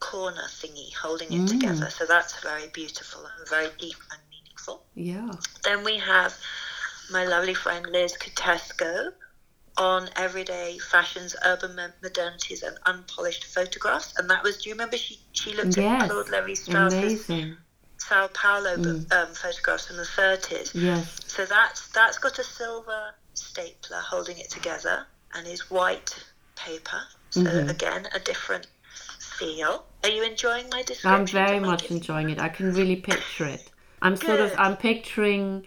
corner 0.00 0.42
thingy 0.48 0.92
holding 0.94 1.32
it 1.32 1.42
Mm. 1.42 1.48
together. 1.48 1.90
So 1.90 2.06
that's 2.06 2.40
very 2.40 2.68
beautiful 2.68 3.24
and 3.24 3.48
very 3.48 3.70
deep 3.78 3.96
and 4.10 4.20
meaningful. 4.30 4.82
Yeah. 4.94 5.30
Then 5.64 5.84
we 5.84 5.98
have 5.98 6.36
my 7.10 7.24
lovely 7.24 7.54
friend 7.54 7.86
Liz 7.86 8.16
Kutesko 8.16 9.10
on 9.76 10.08
everyday 10.16 10.78
fashions, 10.78 11.34
urban 11.44 11.78
modernities, 12.02 12.62
and 12.62 12.76
unpolished 12.86 13.44
photographs. 13.44 14.12
And 14.18 14.28
that 14.30 14.42
was, 14.42 14.58
do 14.58 14.68
you 14.68 14.74
remember 14.74 14.96
she, 14.96 15.18
she 15.32 15.54
looked 15.54 15.76
Yes. 15.78 16.02
at 16.02 16.08
Claude 16.10 16.28
Levi 16.30 16.54
Strauss's 16.54 17.02
Amazing. 17.28 17.56
Sao 17.98 18.28
Paulo 18.28 18.76
Mm. 18.76 19.12
um, 19.12 19.34
photographs 19.34 19.86
from 19.86 19.96
the 19.96 20.04
30s? 20.04 20.74
Yes. 20.74 21.20
So 21.26 21.46
that's 21.46 21.88
that's 21.88 22.18
got 22.18 22.38
a 22.38 22.44
silver 22.44 23.14
stapler 23.34 24.00
holding 24.00 24.38
it 24.38 24.50
together 24.50 25.06
and 25.34 25.46
is 25.46 25.70
white 25.70 26.24
paper. 26.56 27.02
So 27.30 27.42
Mhm. 27.44 27.70
again, 27.70 28.08
a 28.12 28.18
different 28.18 28.66
feel. 29.18 29.86
Are 30.04 30.10
you 30.10 30.22
enjoying 30.22 30.68
my 30.70 30.82
description? 30.82 31.12
I'm 31.12 31.26
very 31.26 31.60
much 31.60 31.90
enjoying 31.90 32.30
it. 32.30 32.38
I 32.38 32.48
can 32.48 32.72
really 32.74 32.96
picture 32.96 33.46
it. 33.46 33.70
I'm 34.02 34.16
sort 34.16 34.40
of 34.40 34.52
I'm 34.58 34.76
picturing 34.76 35.66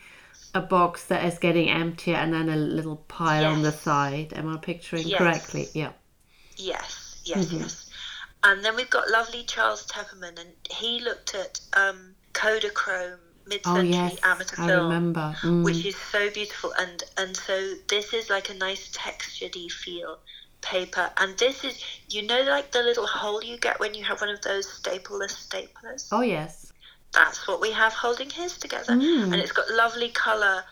a 0.54 0.62
box 0.62 1.04
that 1.06 1.26
is 1.26 1.38
getting 1.40 1.70
emptier 1.70 2.16
and 2.16 2.34
then 2.34 2.50
a 2.50 2.56
little 2.56 2.98
pile 3.08 3.46
on 3.48 3.62
the 3.62 3.72
side. 3.72 4.34
Am 4.34 4.48
I 4.54 4.58
picturing 4.58 5.08
Yes. 5.08 5.18
correctly? 5.18 5.70
Yeah. 5.74 5.92
Yes, 6.56 7.22
yes, 7.26 7.46
Mhm. 7.48 7.60
yes. 7.60 7.86
And 8.44 8.64
then 8.64 8.76
we've 8.76 8.90
got 8.90 9.10
lovely 9.10 9.44
Charles 9.44 9.86
Tepperman, 9.88 10.40
and 10.40 10.54
he 10.70 11.00
looked 11.00 11.34
at 11.34 11.60
um, 11.74 12.16
Kodachrome 12.34 13.20
Oh 13.48 13.50
mid-century 13.50 13.90
yes, 13.92 14.18
amateur 14.24 14.56
I 14.62 14.68
film, 14.68 14.84
remember. 14.84 15.36
Mm. 15.44 15.64
which 15.64 15.86
is 15.86 15.96
so 15.96 16.30
beautiful. 16.30 16.74
And 16.80 17.04
and 17.18 17.38
so 17.38 17.74
this 17.90 18.14
is 18.14 18.30
like 18.30 18.50
a 18.50 18.54
nice 18.54 18.90
textured 18.92 19.56
feel 19.72 20.18
paper, 20.62 21.10
and 21.18 21.38
this 21.38 21.64
is 21.64 21.84
you 22.10 22.22
know 22.24 22.42
like 22.44 22.72
the 22.72 22.82
little 22.82 23.06
hole 23.08 23.44
you 23.44 23.58
get 23.58 23.80
when 23.80 23.94
you 23.94 24.04
have 24.06 24.22
one 24.22 24.30
of 24.32 24.42
those 24.42 24.66
stapleless 24.68 25.34
staplers. 25.48 26.08
Oh 26.12 26.22
yes. 26.22 26.72
That's 27.14 27.48
what 27.48 27.62
we 27.62 27.72
have 27.72 27.94
holding 27.94 28.30
his 28.30 28.58
together, 28.58 28.94
Mm. 28.94 29.32
and 29.32 29.36
it's 29.36 29.52
got 29.54 29.70
lovely 29.70 30.10
color 30.10 30.64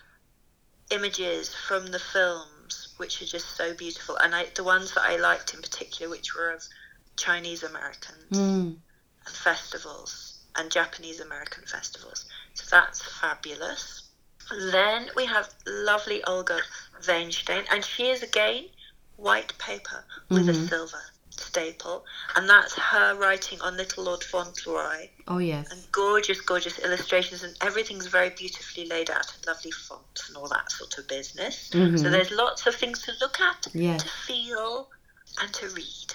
images 0.92 1.54
from 1.54 1.88
the 1.88 2.00
films, 2.00 2.90
which 2.98 3.22
are 3.22 3.26
just 3.26 3.56
so 3.56 3.74
beautiful. 3.74 4.18
And 4.18 4.36
I, 4.36 4.48
the 4.56 4.64
ones 4.64 4.94
that 4.94 5.04
I 5.04 5.16
liked 5.16 5.54
in 5.54 5.62
particular, 5.62 6.10
which 6.10 6.36
were 6.36 6.52
of 6.52 6.64
Chinese 7.18 7.64
Americans 7.64 8.30
Mm. 8.32 8.78
and 9.26 9.36
festivals 9.36 10.40
and 10.56 10.72
Japanese 10.72 11.20
American 11.20 11.66
festivals. 11.66 12.26
So 12.54 12.66
that's 12.70 13.02
fabulous. 13.02 14.04
Then 14.52 15.10
we 15.16 15.26
have 15.26 15.50
lovely 15.66 16.24
Olga 16.26 16.60
Vainshtein, 17.02 17.66
and 17.72 17.84
she 17.84 18.10
is 18.10 18.22
again 18.22 18.66
white 19.16 19.58
paper 19.58 20.06
with 20.30 20.50
a 20.50 20.54
Mhm. 20.54 20.70
silver 20.70 21.02
staple, 21.30 22.06
and 22.36 22.48
that's 22.50 22.74
her 22.74 23.16
writing 23.16 23.60
on 23.62 23.78
Little 23.78 24.04
Lord 24.04 24.24
Fauntleroy 24.24 25.10
Oh 25.28 25.40
yes. 25.40 25.72
and 25.72 25.92
gorgeous, 25.92 26.42
gorgeous 26.42 26.78
illustrations, 26.80 27.42
and 27.42 27.56
everything's 27.62 28.06
very 28.08 28.30
beautifully 28.30 28.86
laid 28.86 29.10
out 29.10 29.34
and 29.34 29.46
lovely 29.48 29.72
fonts 29.72 30.28
and 30.28 30.38
all 30.38 30.48
that 30.50 30.72
sort 30.72 30.98
of 30.98 31.08
business. 31.08 31.70
Mhm. 31.72 31.98
So 32.00 32.10
there's 32.12 32.30
lots 32.32 32.68
of 32.68 32.76
things 32.76 33.02
to 33.04 33.14
look 33.22 33.40
at, 33.40 33.68
Yes. 33.74 34.04
to 34.04 34.10
feel, 34.10 34.90
and 35.40 35.52
to 35.56 35.70
read. 35.70 36.14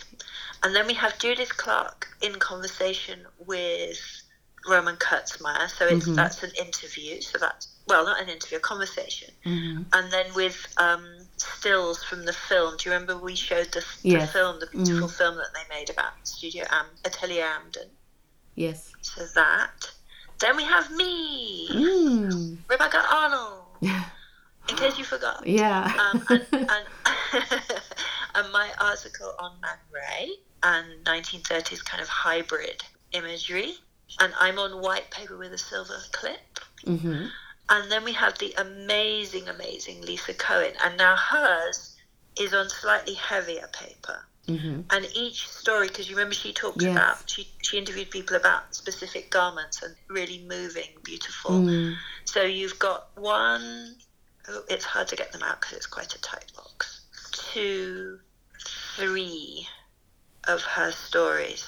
And 0.63 0.75
then 0.77 0.87
we 0.87 0.95
have 0.95 1.19
Judith 1.19 1.57
Clark 1.57 2.09
in 2.21 2.39
conversation 2.39 3.27
with 3.39 4.18
Roman 4.67 4.97
Kurzmeyer. 4.97 5.69
So 5.71 5.87
it's 5.87 6.07
Mhm. 6.07 6.17
that's 6.17 6.43
an 6.43 6.51
interview. 6.59 7.21
So 7.21 7.39
that's 7.39 7.69
well, 7.87 8.05
not 8.05 8.21
an 8.21 8.29
interview, 8.29 8.59
a 8.59 8.61
conversation. 8.61 9.33
hmm 9.45 9.83
And 9.95 10.13
then 10.13 10.27
with 10.35 10.67
um, 10.77 11.27
stills 11.39 12.05
from 12.05 12.27
the 12.27 12.35
film. 12.35 12.77
Do 12.77 12.89
you 12.91 12.93
remember 12.95 13.17
we 13.17 13.35
showed 13.35 13.73
the, 13.73 13.81
the 14.03 14.09
Yes. 14.09 14.33
film, 14.33 14.61
the 14.61 14.67
beautiful 14.67 15.09
Mm. 15.09 15.17
film 15.17 15.37
that 15.37 15.55
they 15.55 15.75
made 15.75 15.89
about 15.89 16.13
Studio 16.25 16.65
Am- 16.71 16.91
Atelier 17.07 17.45
Amden? 17.47 17.89
Yes. 18.57 18.93
So 19.01 19.25
that. 19.35 19.91
Then 20.39 20.57
we 20.57 20.65
have 20.65 20.91
me, 20.91 21.69
Mm. 21.71 22.59
Rebecca 22.69 23.03
Arnold. 23.11 23.65
In 24.69 24.77
case 24.77 24.99
you 24.99 25.05
forgot. 25.05 25.47
yeah. 25.47 25.91
Um, 25.99 26.23
and, 26.29 26.47
and, 26.53 26.87
and 28.35 28.53
my 28.53 28.71
article 28.81 29.33
on 29.39 29.59
Man 29.63 29.79
Ray 29.91 30.29
and 30.63 31.05
1930s 31.07 31.83
kind 31.85 32.03
of 32.03 32.09
hybrid 32.09 32.83
imagery. 33.13 33.79
And 34.21 34.33
I'm 34.41 34.59
on 34.59 34.81
white 34.81 35.11
paper 35.11 35.37
with 35.37 35.53
a 35.53 35.59
silver 35.59 35.99
clip. 36.13 36.59
hmm 36.85 37.27
And 37.69 37.91
then 37.91 38.05
we 38.05 38.13
have 38.13 38.39
the 38.39 38.55
amazing, 38.59 39.49
amazing 39.49 40.03
Lisa 40.03 40.35
Cohen. 40.35 40.73
And 40.83 40.97
now 40.97 41.17
hers 41.17 41.95
is 42.39 42.55
on 42.55 42.69
slightly 42.69 43.15
heavier 43.15 43.69
paper. 43.73 44.25
hmm 44.49 44.81
And 44.91 45.07
each 45.15 45.47
story, 45.49 45.89
because 45.89 46.09
you 46.09 46.17
remember 46.17 46.35
she 46.35 46.53
talked 46.53 46.83
Yes. 46.83 46.93
about, 46.93 47.31
she, 47.31 47.47
she 47.63 47.79
interviewed 47.79 48.11
people 48.11 48.37
about 48.37 48.75
specific 48.75 49.31
garments 49.31 49.83
and 49.83 49.95
really 50.09 50.45
moving, 50.49 50.91
beautiful. 51.05 51.53
Mm. 51.53 51.97
So 52.25 52.43
you've 52.43 52.79
got 52.79 53.05
one, 53.17 53.97
oh, 54.49 54.63
it's 54.69 54.85
hard 54.85 55.09
to 55.09 55.17
get 55.17 55.33
them 55.33 55.43
out 55.43 55.61
because 55.61 55.77
it's 55.77 55.87
quite 55.87 56.15
a 56.15 56.21
tight 56.21 56.51
box. 56.57 57.03
Two, 57.53 58.19
three 58.97 59.67
of 60.47 60.63
her 60.63 60.91
stories 60.93 61.65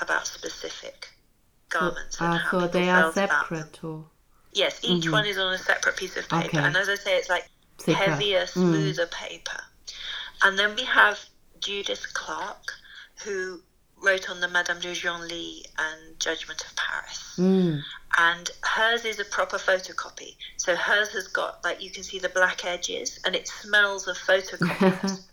about 0.00 0.26
specific 0.26 1.08
garments. 1.68 2.20
and 2.20 2.34
I 2.34 2.36
how 2.38 2.50
thought 2.50 2.72
people 2.72 2.80
they 2.80 2.88
are 2.90 3.12
felt 3.12 3.16
about 3.16 3.48
them. 3.50 3.58
separate 3.58 3.84
or 3.84 4.04
Yes, 4.52 4.78
each 4.82 5.04
Mhm. 5.06 5.12
one 5.12 5.26
is 5.26 5.36
on 5.38 5.52
a 5.52 5.58
separate 5.58 5.96
piece 5.96 6.16
of 6.16 6.28
paper. 6.28 6.46
Okay. 6.46 6.58
And 6.58 6.76
as 6.76 6.88
I 6.88 6.94
say, 6.94 7.16
it's 7.16 7.28
like 7.28 7.48
thicker. 7.78 7.98
heavier, 7.98 8.44
Mm. 8.46 8.48
smoother 8.52 9.06
paper. 9.08 9.60
And 10.42 10.56
then 10.58 10.76
we 10.76 10.84
have 10.84 11.18
Judith 11.58 12.06
Clark, 12.14 12.74
who 13.24 13.62
wrote 13.96 14.28
on 14.30 14.38
the 14.40 14.46
Madame 14.48 14.78
de 14.80 14.94
Genlis 14.94 15.64
and 15.78 16.20
Judgment 16.20 16.62
of 16.64 16.76
Paris. 16.76 17.34
Mm. 17.38 17.82
And 18.16 18.50
hers 18.62 19.04
is 19.04 19.18
a 19.18 19.24
proper 19.24 19.58
photocopy. 19.58 20.36
So 20.58 20.76
hers 20.76 21.08
has 21.10 21.26
got, 21.26 21.64
like, 21.64 21.82
you 21.82 21.90
can 21.90 22.04
see 22.04 22.18
the 22.20 22.28
black 22.28 22.64
edges 22.64 23.18
and 23.24 23.34
it 23.34 23.48
smells 23.48 24.06
of 24.06 24.16
photocopies. 24.18 25.22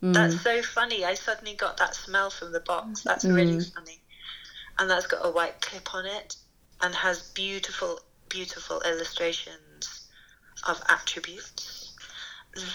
Mm. 0.00 0.14
That's 0.14 0.40
so 0.42 0.62
funny. 0.62 1.04
I 1.04 1.14
suddenly 1.14 1.54
got 1.54 1.76
that 1.78 1.92
smell 1.92 2.30
from 2.30 2.52
the 2.52 2.60
box. 2.60 3.00
That's 3.02 3.24
really 3.24 3.56
Mm. 3.56 3.74
funny. 3.74 4.00
And 4.78 4.88
that's 4.88 5.06
got 5.06 5.26
a 5.26 5.30
white 5.30 5.60
clip 5.60 5.94
on 5.94 6.06
it 6.06 6.36
and 6.80 6.94
has 6.94 7.30
beautiful, 7.30 8.00
beautiful 8.28 8.80
illustrations 8.82 10.08
of 10.66 10.80
attributes. 10.88 11.92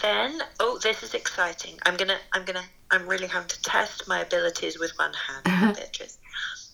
Then, 0.01 0.39
oh, 0.59 0.79
this 0.81 1.03
is 1.03 1.13
exciting. 1.13 1.77
I'm 1.85 1.97
gonna, 1.97 2.17
I'm 2.31 2.45
gonna, 2.45 2.63
I'm 2.91 3.07
really 3.07 3.27
having 3.27 3.49
to 3.49 3.61
test 3.61 4.07
my 4.07 4.19
abilities 4.21 4.79
with 4.79 4.91
one 4.97 5.13
hand, 5.13 5.75
Beatrice, 5.75 6.17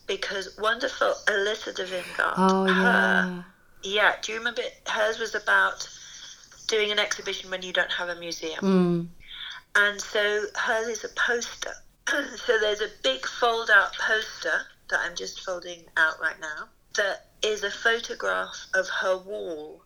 because 0.06 0.58
wonderful 0.60 1.14
Alyssa 1.28 1.76
de 1.76 1.86
Vingard. 1.86 2.34
oh 2.38 2.66
her, 2.66 2.74
yeah. 2.74 3.44
yeah. 3.84 4.16
Do 4.22 4.32
you 4.34 4.38
remember 4.38 4.62
hers 4.88 5.18
was 5.18 5.34
about 5.34 5.88
doing 6.68 6.92
an 6.92 7.00
exhibition 7.00 7.50
when 7.50 7.64
you 7.64 7.74
don't 7.74 7.92
have 7.92 8.10
a 8.10 8.16
museum? 8.16 8.60
Mm. 8.62 9.08
and 9.76 10.02
so 10.02 10.46
hers 10.56 10.88
is 10.88 11.04
a 11.04 11.10
poster. 11.10 11.74
so 12.08 12.60
there's 12.60 12.82
a 12.82 12.90
big 13.02 13.26
fold 13.26 13.70
out 13.72 13.94
poster 13.98 14.66
that 14.90 15.00
I'm 15.04 15.16
just 15.16 15.42
folding 15.42 15.84
out 15.98 16.20
right 16.22 16.40
now 16.40 16.70
that 16.96 17.26
is 17.44 17.64
a 17.64 17.72
photograph 17.72 18.68
of 18.74 18.88
her 19.02 19.18
wall, 19.18 19.84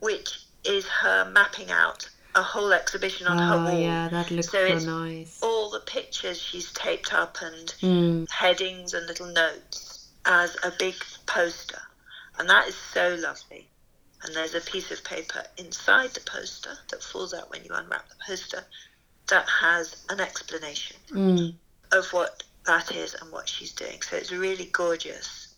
which 0.00 0.40
is 0.64 0.86
her 0.86 1.24
mapping 1.24 1.70
out 1.70 2.08
a 2.34 2.42
whole 2.42 2.72
exhibition 2.72 3.26
on 3.26 3.38
her 3.38 3.56
Oh 3.56 3.64
wall. 3.64 3.80
yeah, 3.80 4.08
that 4.08 4.30
looks 4.30 4.50
So 4.50 4.66
so, 4.66 4.74
it's 4.76 4.86
nice. 4.86 5.38
All 5.42 5.70
the 5.70 5.80
pictures 5.80 6.40
she's 6.40 6.72
taped 6.72 7.12
up 7.12 7.38
and 7.42 7.68
Mm. 7.82 8.30
headings 8.30 8.94
and 8.94 9.06
little 9.06 9.26
notes 9.26 10.08
as 10.24 10.56
a 10.62 10.70
big 10.78 10.94
poster. 11.26 11.80
And 12.38 12.48
that 12.48 12.68
is 12.68 12.76
so 12.76 13.16
lovely. 13.20 13.68
And 14.22 14.34
there's 14.34 14.54
a 14.54 14.60
piece 14.60 14.90
of 14.90 15.02
paper 15.04 15.42
inside 15.56 16.10
the 16.14 16.20
poster 16.20 16.76
that 16.90 17.02
falls 17.02 17.32
out 17.34 17.50
when 17.50 17.64
you 17.64 17.70
unwrap 17.72 18.08
the 18.08 18.14
poster 18.26 18.64
that 19.28 19.48
has 19.48 19.96
an 20.08 20.20
explanation 20.20 20.96
Mm. 21.10 21.54
of 21.92 22.12
what 22.12 22.42
that 22.68 22.92
is 22.94 23.14
and 23.14 23.32
what 23.32 23.48
she's 23.48 23.72
doing. 23.72 24.00
So 24.02 24.16
it's 24.16 24.30
really 24.30 24.66
gorgeous. 24.66 25.54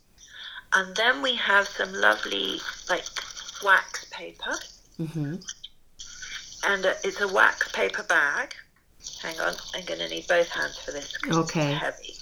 And 0.72 0.96
then 0.96 1.20
we 1.20 1.34
have 1.34 1.66
some 1.68 1.92
lovely, 1.92 2.60
like, 2.88 3.04
wax 3.62 4.06
paper. 4.10 4.54
hmm 4.96 5.34
And 6.64 6.86
uh, 6.86 6.94
it's 7.04 7.20
a 7.20 7.28
wax 7.28 7.70
paper 7.72 8.04
bag. 8.04 8.54
Hang 9.22 9.38
on, 9.40 9.54
I'm 9.74 9.84
going 9.84 9.98
to 10.00 10.08
need 10.08 10.26
both 10.28 10.48
hands 10.48 10.78
for 10.78 10.92
this 10.92 11.12
Okay. 11.30 11.72
it's 11.72 11.80
heavy. 11.80 12.14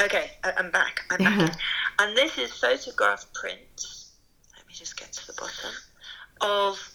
Okay, 0.00 0.30
I- 0.44 0.52
I'm 0.58 0.70
back. 0.70 1.00
I'm 1.10 1.18
back. 1.18 1.58
and 1.98 2.16
this 2.16 2.36
is 2.36 2.52
photograph 2.52 3.24
prints. 3.32 4.12
Let 4.56 4.66
me 4.68 4.74
just 4.74 4.98
get 4.98 5.12
to 5.14 5.26
the 5.26 5.32
bottom 5.32 5.72
of 6.42 6.92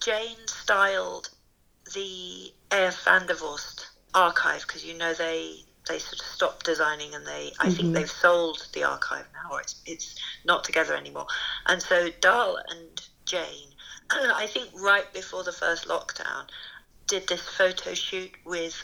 Jane 0.00 0.46
styled 0.46 1.28
the 1.94 2.52
A.F. 2.72 3.04
Vandevorst 3.04 3.88
archive 4.14 4.62
because 4.66 4.84
you 4.84 4.96
know 4.96 5.12
they 5.12 5.64
they 5.88 5.98
sort 5.98 6.20
of 6.20 6.26
stopped 6.26 6.64
designing 6.66 7.14
and 7.14 7.26
they 7.26 7.52
I 7.58 7.70
think 7.72 7.88
Mhm. 7.88 7.94
they've 7.94 8.10
sold 8.10 8.66
the 8.72 8.84
archive 8.84 9.26
now 9.32 9.50
or 9.52 9.60
it's 9.60 9.76
it's 9.86 10.14
not 10.44 10.64
together 10.64 10.94
anymore. 10.94 11.26
And 11.66 11.82
so 11.82 12.10
Dal 12.20 12.56
and 12.68 13.00
Jane, 13.24 13.74
I 14.10 14.46
think 14.46 14.70
right 14.74 15.12
before 15.12 15.42
the 15.44 15.52
first 15.52 15.86
lockdown, 15.86 16.48
did 17.06 17.26
this 17.28 17.40
photo 17.42 17.94
shoot 17.94 18.32
with 18.44 18.74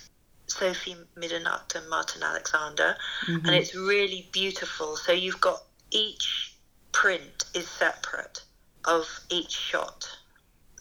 Sophie 0.46 0.96
Middenat 1.16 1.74
and 1.74 1.88
Martin 1.88 2.22
Alexander, 2.22 2.96
Mm-hmm. 3.26 3.46
and 3.46 3.54
it's 3.54 3.74
really 3.74 4.28
beautiful. 4.32 4.96
So 4.96 5.12
you've 5.12 5.40
got 5.40 5.62
each 5.90 6.54
print 6.92 7.44
is 7.54 7.68
separate 7.68 8.42
of 8.84 9.06
each 9.30 9.50
shot 9.52 10.06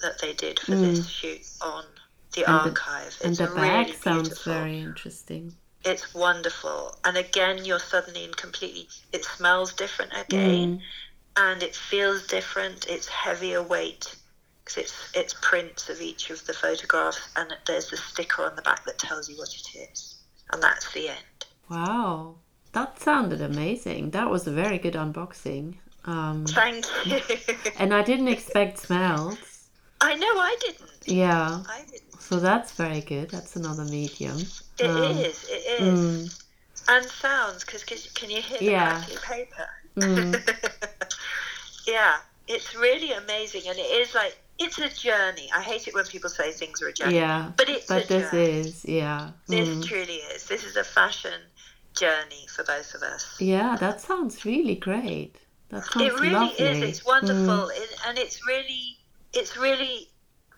that 0.02 0.20
they 0.20 0.34
did 0.34 0.60
for 0.60 0.76
this 0.76 1.08
shoot 1.08 1.42
on 1.62 1.86
the 2.34 2.42
Mm. 2.42 2.48
And 2.48 2.76
the- 2.76 2.80
archive. 2.82 3.18
and 3.24 3.32
it's 3.32 3.40
the 3.40 3.48
bag 3.56 3.88
really 3.88 3.98
sounds 4.02 4.30
beautiful. 4.30 4.54
very 4.54 4.80
interesting. 4.80 5.56
It's 5.86 6.14
wonderful, 6.14 6.98
and 7.04 7.18
again, 7.18 7.66
you're 7.66 7.80
suddenly 7.80 8.24
in 8.24 8.34
completely. 8.34 8.88
It 9.12 9.26
smells 9.26 9.74
different 9.74 10.14
again, 10.16 10.80
Mm. 10.80 10.82
and 11.36 11.64
it 11.64 11.76
feels 11.76 12.26
different. 12.28 12.88
It's 12.88 13.08
heavier 13.08 13.62
weight 13.62 14.16
because 14.64 14.78
it's 14.78 14.94
it's 15.14 15.34
prints 15.42 15.90
of 15.90 16.00
each 16.02 16.30
of 16.30 16.46
the 16.46 16.54
photographs, 16.54 17.20
and 17.36 17.54
there's 17.66 17.90
the 17.90 17.98
sticker 17.98 18.46
on 18.46 18.56
the 18.56 18.62
back 18.62 18.86
that 18.86 18.98
tells 18.98 19.28
you 19.30 19.38
what 19.38 19.50
it 19.54 19.90
is, 19.92 20.16
and 20.52 20.64
that's 20.64 20.92
the 20.94 21.10
end. 21.10 21.46
Wow, 21.70 22.36
that 22.72 23.02
sounded 23.02 23.42
amazing. 23.42 24.12
That 24.12 24.30
was 24.30 24.48
a 24.48 24.52
very 24.52 24.78
good 24.78 24.94
unboxing. 24.94 25.76
Um, 26.06 26.46
Thank 26.46 26.86
you. 27.06 27.20
and 27.78 27.94
I 27.94 28.04
didn't 28.04 28.28
expect 28.28 28.78
smells. 28.80 29.38
I 30.04 30.16
know 30.16 30.28
I 30.28 30.56
didn't. 30.62 31.08
Yeah, 31.08 31.64
I 31.70 31.80
didn't. 31.92 32.22
so 32.22 32.40
that's 32.40 32.72
very 32.74 33.02
good. 33.02 33.30
That's 33.30 33.56
another 33.56 33.86
medium. 33.86 34.40
It 34.80 34.86
Um, 34.90 35.18
is. 35.18 35.44
It 35.50 35.64
is. 35.82 36.40
And 36.88 37.06
sounds, 37.06 37.64
because 37.64 37.84
can 38.14 38.30
you 38.30 38.42
hear 38.42 38.60
the 38.60 38.66
Yeah. 38.66 39.02
paper? 39.24 39.68
Mm. 39.98 40.34
yeah, 41.88 42.16
it's 42.48 42.76
really 42.76 43.12
amazing, 43.14 43.64
and 43.68 43.78
it 43.78 43.84
is 44.02 44.14
like 44.16 44.38
it's 44.60 44.78
a 44.80 44.90
journey. 44.90 45.50
I 45.56 45.62
hate 45.62 45.88
it 45.88 45.94
when 45.94 46.06
people 46.06 46.30
say 46.30 46.52
things 46.52 46.82
are 46.82 46.88
a 46.88 46.94
journey, 46.94 47.16
Yeah, 47.16 47.52
but 47.58 47.70
it's 47.70 47.88
but 47.88 48.08
this 48.08 48.32
journey. 48.32 48.50
is 48.50 48.86
yeah. 48.86 49.30
This 49.48 49.70
Mm. 49.70 49.84
truly 49.86 50.16
is. 50.36 50.46
This 50.48 50.64
is 50.64 50.76
a 50.76 50.84
fashion 50.84 51.40
journey 51.96 52.48
for 52.56 52.64
both 52.64 52.94
of 52.96 53.04
us. 53.04 53.40
Yeah, 53.40 53.78
that 53.78 54.02
sounds 54.02 54.46
really 54.46 54.76
great. 54.76 55.36
That 55.70 55.86
sounds 55.86 56.08
It 56.08 56.14
really 56.20 56.34
lovely. 56.34 56.66
is. 56.66 56.82
It's 56.90 57.06
wonderful, 57.06 57.70
Mm. 57.70 57.78
it, 57.82 57.90
and 58.08 58.18
it's 58.18 58.46
really, 58.46 58.98
it's 59.34 59.58
really 59.58 60.08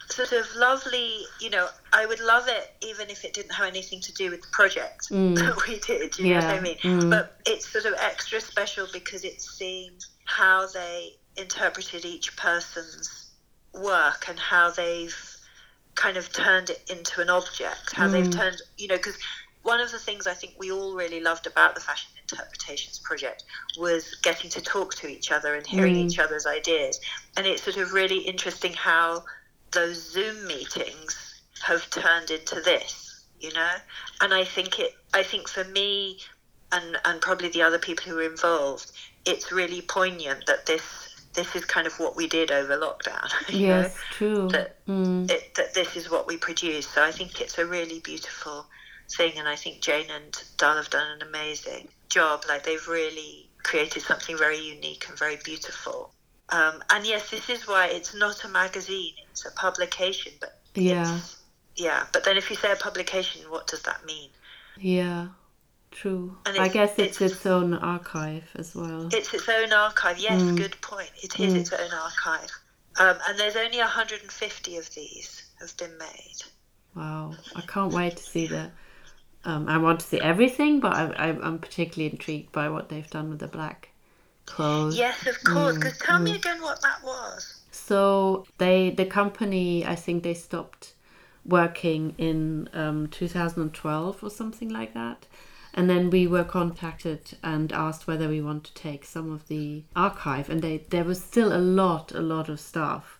sort 0.10 0.32
of 0.32 0.48
lovely. 0.56 1.26
You 1.40 1.50
know, 1.50 1.68
I 1.94 2.06
would 2.06 2.20
love 2.20 2.48
it 2.48 2.68
even 2.82 3.10
if 3.10 3.24
it 3.26 3.34
didn't 3.34 3.54
have 3.54 3.68
anything 3.68 4.02
to 4.02 4.14
do 4.14 4.30
with 4.32 4.42
the 4.42 4.48
project 4.52 5.08
Mm. 5.12 5.36
that 5.36 5.68
we 5.68 5.80
did. 5.80 6.18
You 6.20 6.30
know 6.30 6.36
what 6.36 6.50
I 6.50 6.60
mean? 6.60 6.78
Mm. 6.78 7.10
But 7.10 7.36
it's 7.46 7.68
sort 7.68 7.86
of 7.86 7.94
extra 8.00 8.42
special 8.42 8.88
because 8.92 9.24
it's 9.24 9.58
seeing 9.58 9.92
how 10.26 10.68
they 10.68 11.14
interpreted 11.38 12.06
each 12.06 12.36
person's 12.38 13.32
work 13.74 14.28
and 14.30 14.40
how 14.40 14.72
they've 14.72 15.16
kind 15.96 16.18
of 16.18 16.32
turned 16.34 16.70
it 16.70 16.82
into 16.90 17.22
an 17.22 17.30
object. 17.30 17.94
How 17.94 18.08
they've 18.08 18.28
Mm. 18.28 18.32
turned, 18.38 18.62
you 18.78 18.88
know, 18.88 18.98
because 18.98 19.18
one 19.66 19.82
of 19.82 19.92
the 19.92 19.98
things 19.98 20.28
I 20.28 20.34
think 20.36 20.54
we 20.60 20.72
all 20.72 20.94
really 20.94 21.20
loved 21.20 21.48
about 21.48 21.74
the 21.74 21.82
Fashion 21.82 22.12
Interpretations 22.22 23.00
project 23.00 23.44
was 23.80 24.16
getting 24.22 24.48
to 24.52 24.62
talk 24.62 24.94
to 24.96 25.08
each 25.08 25.32
other 25.32 25.56
and 25.56 25.66
hearing 25.66 25.96
Mm. 25.96 26.06
each 26.12 26.20
other's 26.20 26.46
ideas. 26.46 27.00
And 27.36 27.48
it's 27.48 27.64
sort 27.64 27.78
of 27.78 27.92
really 27.92 28.20
interesting 28.20 28.74
how 28.74 29.26
those 29.72 29.98
Zoom 30.12 30.46
meetings 30.46 31.42
have 31.64 31.90
turned 31.90 32.30
into 32.30 32.62
this, 32.62 33.26
you 33.40 33.52
know? 33.54 33.72
And 34.22 34.36
I 34.36 34.44
think 34.44 34.78
it, 34.80 34.92
I 35.16 35.24
think 35.24 35.50
for 35.50 35.64
me 35.64 36.20
and, 36.72 36.98
and 37.04 37.20
probably 37.20 37.50
the 37.50 37.64
other 37.64 37.80
people 37.80 38.04
who 38.08 38.18
were 38.18 38.30
involved, 38.30 38.92
it's 39.26 39.52
really 39.52 39.82
poignant 39.82 40.46
that 40.46 40.68
this, 40.68 40.84
this 41.34 41.56
is 41.56 41.66
kind 41.66 41.88
of 41.88 41.94
what 42.00 42.16
we 42.16 42.28
did 42.28 42.52
over 42.52 42.78
lockdown. 42.78 43.28
you 43.50 43.68
know? 43.68 43.80
Yes, 43.82 43.98
true. 44.12 44.48
That- 44.50 44.74
Mm. 44.88 45.28
it, 45.32 45.56
that 45.56 45.74
this 45.74 45.96
is 45.96 46.12
what 46.12 46.28
we 46.28 46.38
produce. 46.38 46.88
So 46.88 47.02
I 47.04 47.12
think 47.12 47.42
it's 47.42 47.58
a 47.58 47.66
really 47.66 48.00
beautiful 48.02 48.68
thing, 49.10 49.34
and 49.38 49.48
I 49.48 49.56
think 49.56 49.82
Jane 49.82 50.10
and 50.10 50.34
Dal 50.58 50.76
have 50.78 50.90
done 50.90 51.08
an 51.22 51.28
amazing 51.28 51.88
job. 52.10 52.44
Like 52.48 52.64
they've 52.64 52.88
really 52.88 53.50
created 53.64 54.04
something 54.04 54.38
very 54.38 54.60
unique 54.60 55.06
and 55.10 55.18
very 55.18 55.38
beautiful. 55.44 56.12
Um, 56.50 56.84
and 56.92 57.06
yes, 57.06 57.30
this 57.32 57.50
is 57.50 57.68
why 57.68 57.88
it's 57.88 58.14
not 58.16 58.44
a 58.44 58.48
magazine; 58.48 59.14
it's 59.32 59.46
a 59.46 59.52
publication. 59.52 60.34
But 60.40 60.60
Yeah, 60.76 61.20
yeah, 61.76 62.06
but 62.12 62.24
then 62.24 62.38
if 62.38 62.50
you 62.50 62.56
say 62.56 62.72
a 62.72 62.76
publication, 62.76 63.50
what 63.50 63.68
does 63.68 63.82
that 63.84 64.06
mean? 64.06 64.30
yeah, 64.78 65.28
true. 65.92 66.38
And 66.46 66.58
I 66.58 66.66
it's- 66.66 66.74
guess 66.74 66.90
it's 67.00 67.22
it's- 67.22 67.32
its 67.38 67.46
own 67.46 67.74
archive 67.76 68.44
as 68.56 68.76
well. 68.76 69.10
It's 69.14 69.34
its 69.34 69.48
own 69.50 69.72
archive. 69.74 70.18
Yes, 70.20 70.42
Mm. 70.42 70.58
good 70.58 70.80
point. 70.82 71.12
It 71.24 71.40
is 71.40 71.54
Mm. 71.54 71.60
its 71.62 71.72
own 71.74 71.92
archive. 71.92 72.52
Um, 72.98 73.18
and 73.28 73.38
there's 73.40 73.56
only 73.58 73.80
150 73.82 74.78
of 74.78 74.90
these 74.94 75.44
have 75.60 75.76
been 75.78 75.98
made. 75.98 76.44
Wow, 76.94 77.36
I 77.56 77.62
can't 77.62 77.92
wait 77.94 78.18
to 78.18 78.24
see 78.24 78.48
the. 78.48 78.72
Um, 79.46 79.68
I 79.70 79.78
want 79.78 80.00
to 80.02 80.06
see 80.08 80.20
everything, 80.22 80.80
but 80.80 80.94
I, 80.94 81.06
I, 81.12 81.28
I'm 81.30 81.60
particularly 81.60 82.12
intrigued 82.12 82.52
by 82.52 82.70
what 82.70 82.90
they've 82.90 83.10
done 83.10 83.30
with 83.30 83.40
the 83.40 83.48
BLAAK 83.48 83.90
clothes. 84.46 84.96
Yes, 84.98 85.28
of 85.28 85.44
course. 85.44 85.76
Mm, 85.76 85.80
Because 85.80 85.98
tell 86.00 86.20
me 86.20 86.36
again 86.36 86.62
what 86.62 86.82
that 86.82 87.04
was. 87.04 87.62
So 87.72 88.46
they, 88.58 88.90
the 88.90 89.06
company, 89.06 89.86
I 89.86 89.96
think 89.96 90.24
they 90.24 90.34
stopped 90.34 90.94
working 91.46 92.16
in 92.18 92.70
um, 92.74 93.08
2012 93.08 94.24
or 94.24 94.30
something 94.30 94.70
like 94.70 94.94
that. 94.94 95.28
And 95.74 95.90
then 95.90 96.10
we 96.10 96.26
were 96.26 96.46
contacted 96.46 97.38
and 97.44 97.72
asked 97.74 98.08
whether 98.08 98.30
we 98.30 98.42
want 98.42 98.64
to 98.66 98.74
take 98.74 99.06
some 99.06 99.32
of 99.32 99.48
the 99.48 99.84
archive, 99.96 100.50
and 100.50 100.62
they 100.62 100.78
there 100.90 101.04
was 101.04 101.22
still 101.22 101.56
a 101.56 101.60
lot, 101.60 102.14
a 102.14 102.22
lot 102.22 102.48
of 102.50 102.60
stuff. 102.62 103.20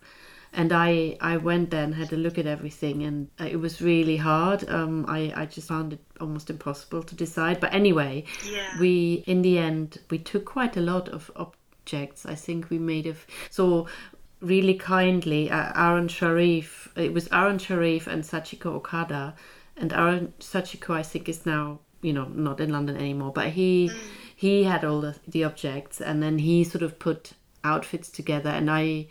And 0.56 0.72
I 0.72 1.18
I 1.22 1.38
went 1.38 1.70
there 1.70 1.84
and 1.84 1.94
had 1.96 2.14
a 2.14 2.18
look 2.18 2.38
at 2.38 2.46
everything, 2.48 3.04
and 3.04 3.28
uh, 3.40 3.46
it 3.46 3.58
was 3.58 3.82
really 3.82 4.18
hard. 4.18 4.68
Um, 4.70 5.06
I 5.08 5.34
I 5.36 5.46
just 5.46 5.68
found 5.68 5.94
it 5.94 6.00
almost 6.20 6.50
impossible 6.50 7.04
to 7.04 7.16
decide. 7.16 7.60
But 7.60 7.74
anyway, 7.74 8.24
Yeah. 8.52 8.80
we 8.80 9.24
in 9.28 9.42
the 9.42 9.58
end 9.58 10.00
we 10.10 10.18
took 10.20 10.46
quite 10.46 10.78
a 10.78 10.82
lot 10.82 11.10
of 11.10 11.30
objects 11.36 12.26
i 12.26 12.34
think 12.36 12.70
we 12.72 12.80
made 12.80 13.06
of 13.06 13.28
so 13.52 13.88
really 14.42 14.74
kindly 14.74 15.52
uh, 15.52 15.72
aaron 15.76 16.08
sharif 16.08 16.90
it 16.96 17.14
was 17.14 17.28
aaron 17.32 17.60
sharif 17.60 18.08
and 18.08 18.24
sachiko 18.24 18.74
okada 18.76 19.36
and 19.78 19.94
aaron 19.94 20.34
sachiko 20.40 20.96
i 20.96 21.04
think 21.04 21.30
is 21.30 21.46
now 21.46 21.78
you 22.02 22.12
know 22.12 22.26
not 22.34 22.60
in 22.60 22.72
london 22.72 22.96
anymore 22.98 23.32
but 23.32 23.48
he 23.50 23.92
he 24.36 24.64
had 24.64 24.84
all 24.84 25.00
the, 25.02 25.16
the 25.28 25.44
objects 25.44 26.02
and 26.02 26.24
then 26.24 26.40
he 26.40 26.64
sort 26.64 26.82
of 26.84 26.98
put 26.98 27.34
outfits 27.64 28.10
together 28.10 28.50
and 28.50 28.70
i 28.72 29.06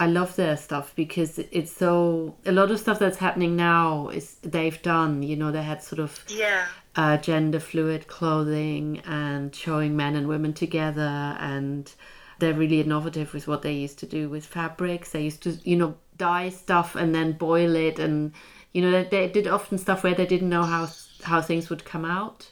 I 0.00 0.06
love 0.06 0.34
their 0.34 0.56
stuff 0.56 0.94
because 0.96 1.38
it's 1.38 1.70
so 1.72 2.34
a 2.46 2.52
lot 2.52 2.70
of 2.70 2.80
stuff 2.80 2.98
that's 2.98 3.18
happening 3.18 3.54
now 3.54 4.08
is 4.08 4.36
they've 4.42 4.80
done. 4.82 5.22
You 5.22 5.36
know, 5.36 5.52
they 5.52 5.62
had 5.62 5.82
sort 5.82 6.00
of 6.00 6.24
Yeah. 6.28 6.66
uh, 6.96 7.16
gender 7.18 7.60
fluid 7.60 8.06
clothing 8.08 9.00
and 9.06 9.54
showing 9.54 9.96
men 9.96 10.16
and 10.16 10.26
women 10.26 10.52
together 10.54 11.36
and 11.38 11.92
they're 12.38 12.54
really 12.54 12.80
innovative 12.80 13.32
with 13.34 13.46
what 13.46 13.62
they 13.62 13.72
used 13.74 13.98
to 13.98 14.06
do 14.06 14.28
with 14.28 14.44
fabrics 14.46 15.12
they 15.12 15.22
used 15.22 15.42
to 15.42 15.50
you 15.62 15.76
know 15.76 15.94
dye 16.18 16.48
stuff 16.48 16.96
and 16.96 17.14
then 17.14 17.32
boil 17.32 17.76
it 17.76 17.98
and 17.98 18.32
you 18.72 18.82
know 18.82 18.90
they, 18.90 19.04
they 19.08 19.28
did 19.28 19.46
often 19.46 19.78
stuff 19.78 20.02
where 20.02 20.14
they 20.14 20.26
didn't 20.26 20.48
know 20.48 20.64
how 20.64 20.88
how 21.22 21.40
things 21.40 21.70
would 21.70 21.84
come 21.84 22.04
out 22.04 22.50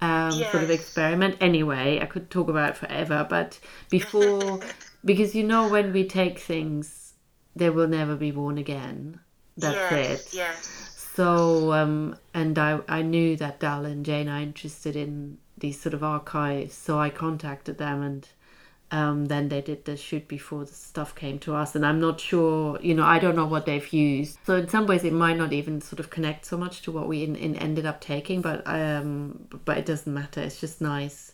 um, 0.00 0.44
sort 0.50 0.62
of 0.62 0.70
experiment 0.70 1.36
anyway 1.40 1.98
i 2.00 2.06
could 2.06 2.30
talk 2.30 2.48
about 2.48 2.70
it 2.70 2.76
forever 2.76 3.26
but 3.28 3.58
before 3.90 4.60
because 5.04 5.34
you 5.34 5.44
know 5.44 5.68
when 5.68 5.92
we 5.92 6.06
take 6.06 6.38
things 6.38 7.14
they 7.54 7.70
will 7.70 7.88
never 7.88 8.16
be 8.16 8.32
worn 8.32 8.58
again 8.58 9.20
that's 9.58 9.92
yes, 9.92 10.32
it 10.32 10.34
Yes. 10.36 10.88
so, 11.18 11.72
um, 11.72 12.16
and 12.32 12.56
I, 12.58 12.78
I 12.88 13.02
knew 13.02 13.36
that 13.38 13.58
Dal 13.58 13.84
and 13.84 14.06
Jane 14.06 14.28
are 14.28 14.40
interested 14.40 14.94
in 14.94 15.38
these 15.58 15.80
sort 15.80 15.92
of 15.92 16.04
archives, 16.04 16.74
so 16.74 17.00
I 17.00 17.10
contacted 17.10 17.76
them 17.76 18.02
and 18.02 18.28
um, 18.92 19.26
then 19.26 19.48
they 19.48 19.60
did 19.60 19.84
the 19.84 19.96
shoot 19.96 20.28
before 20.28 20.64
the 20.64 20.72
stuff 20.72 21.16
came 21.16 21.40
to 21.40 21.56
us. 21.56 21.74
And 21.74 21.84
I'm 21.84 22.00
not 22.00 22.20
sure, 22.20 22.78
you 22.80 22.94
know, 22.94 23.04
I 23.04 23.18
don't 23.18 23.34
know 23.34 23.46
what 23.46 23.66
they've 23.66 23.92
used. 23.92 24.38
So, 24.46 24.56
in 24.56 24.68
some 24.68 24.86
ways, 24.86 25.02
it 25.02 25.12
might 25.12 25.36
not 25.36 25.52
even 25.52 25.80
sort 25.80 25.98
of 25.98 26.08
connect 26.08 26.46
so 26.46 26.56
much 26.56 26.82
to 26.82 26.92
what 26.92 27.08
we 27.08 27.24
in, 27.24 27.34
in 27.34 27.56
ended 27.56 27.84
up 27.84 28.00
taking, 28.00 28.40
but, 28.40 28.62
um, 28.66 29.48
but 29.64 29.76
it 29.76 29.86
doesn't 29.86 30.14
matter. 30.14 30.40
It's 30.40 30.60
just 30.60 30.80
nice 30.80 31.32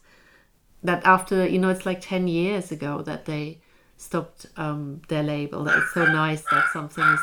that 0.85 1.05
after, 1.05 1.47
you 1.47 1.59
know, 1.59 1.71
it's 1.71 1.87
like 1.87 2.01
10 2.01 2.29
years 2.29 2.71
ago 2.71 3.03
that 3.03 3.25
they 3.25 3.59
stopped 3.97 4.47
um, 4.57 5.01
their 5.09 5.23
label. 5.23 5.65
That 5.65 5.79
it's 5.79 5.95
so 5.95 6.05
nice 6.05 6.43
that 6.51 6.67
something 6.73 7.03
is 7.05 7.21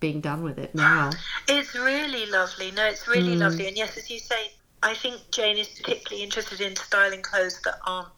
being 0.00 0.20
done 0.20 0.42
with 0.42 0.58
it 0.58 0.74
now. 0.74 1.10
It's 1.46 1.74
really 1.74 2.26
lovely. 2.26 2.70
No, 2.72 2.84
it's 2.86 3.04
Mm. 3.04 3.12
really 3.12 3.36
lovely. 3.36 3.68
And 3.68 3.76
yes, 3.76 3.96
as 3.96 4.10
you 4.10 4.18
say, 4.18 4.52
I 4.82 4.94
think 4.94 5.20
Jane 5.30 5.58
is 5.58 5.68
particularly 5.68 6.24
interested 6.24 6.60
in 6.60 6.74
styling 6.74 7.22
clothes 7.22 7.60
that 7.64 7.78
aren't 7.86 8.08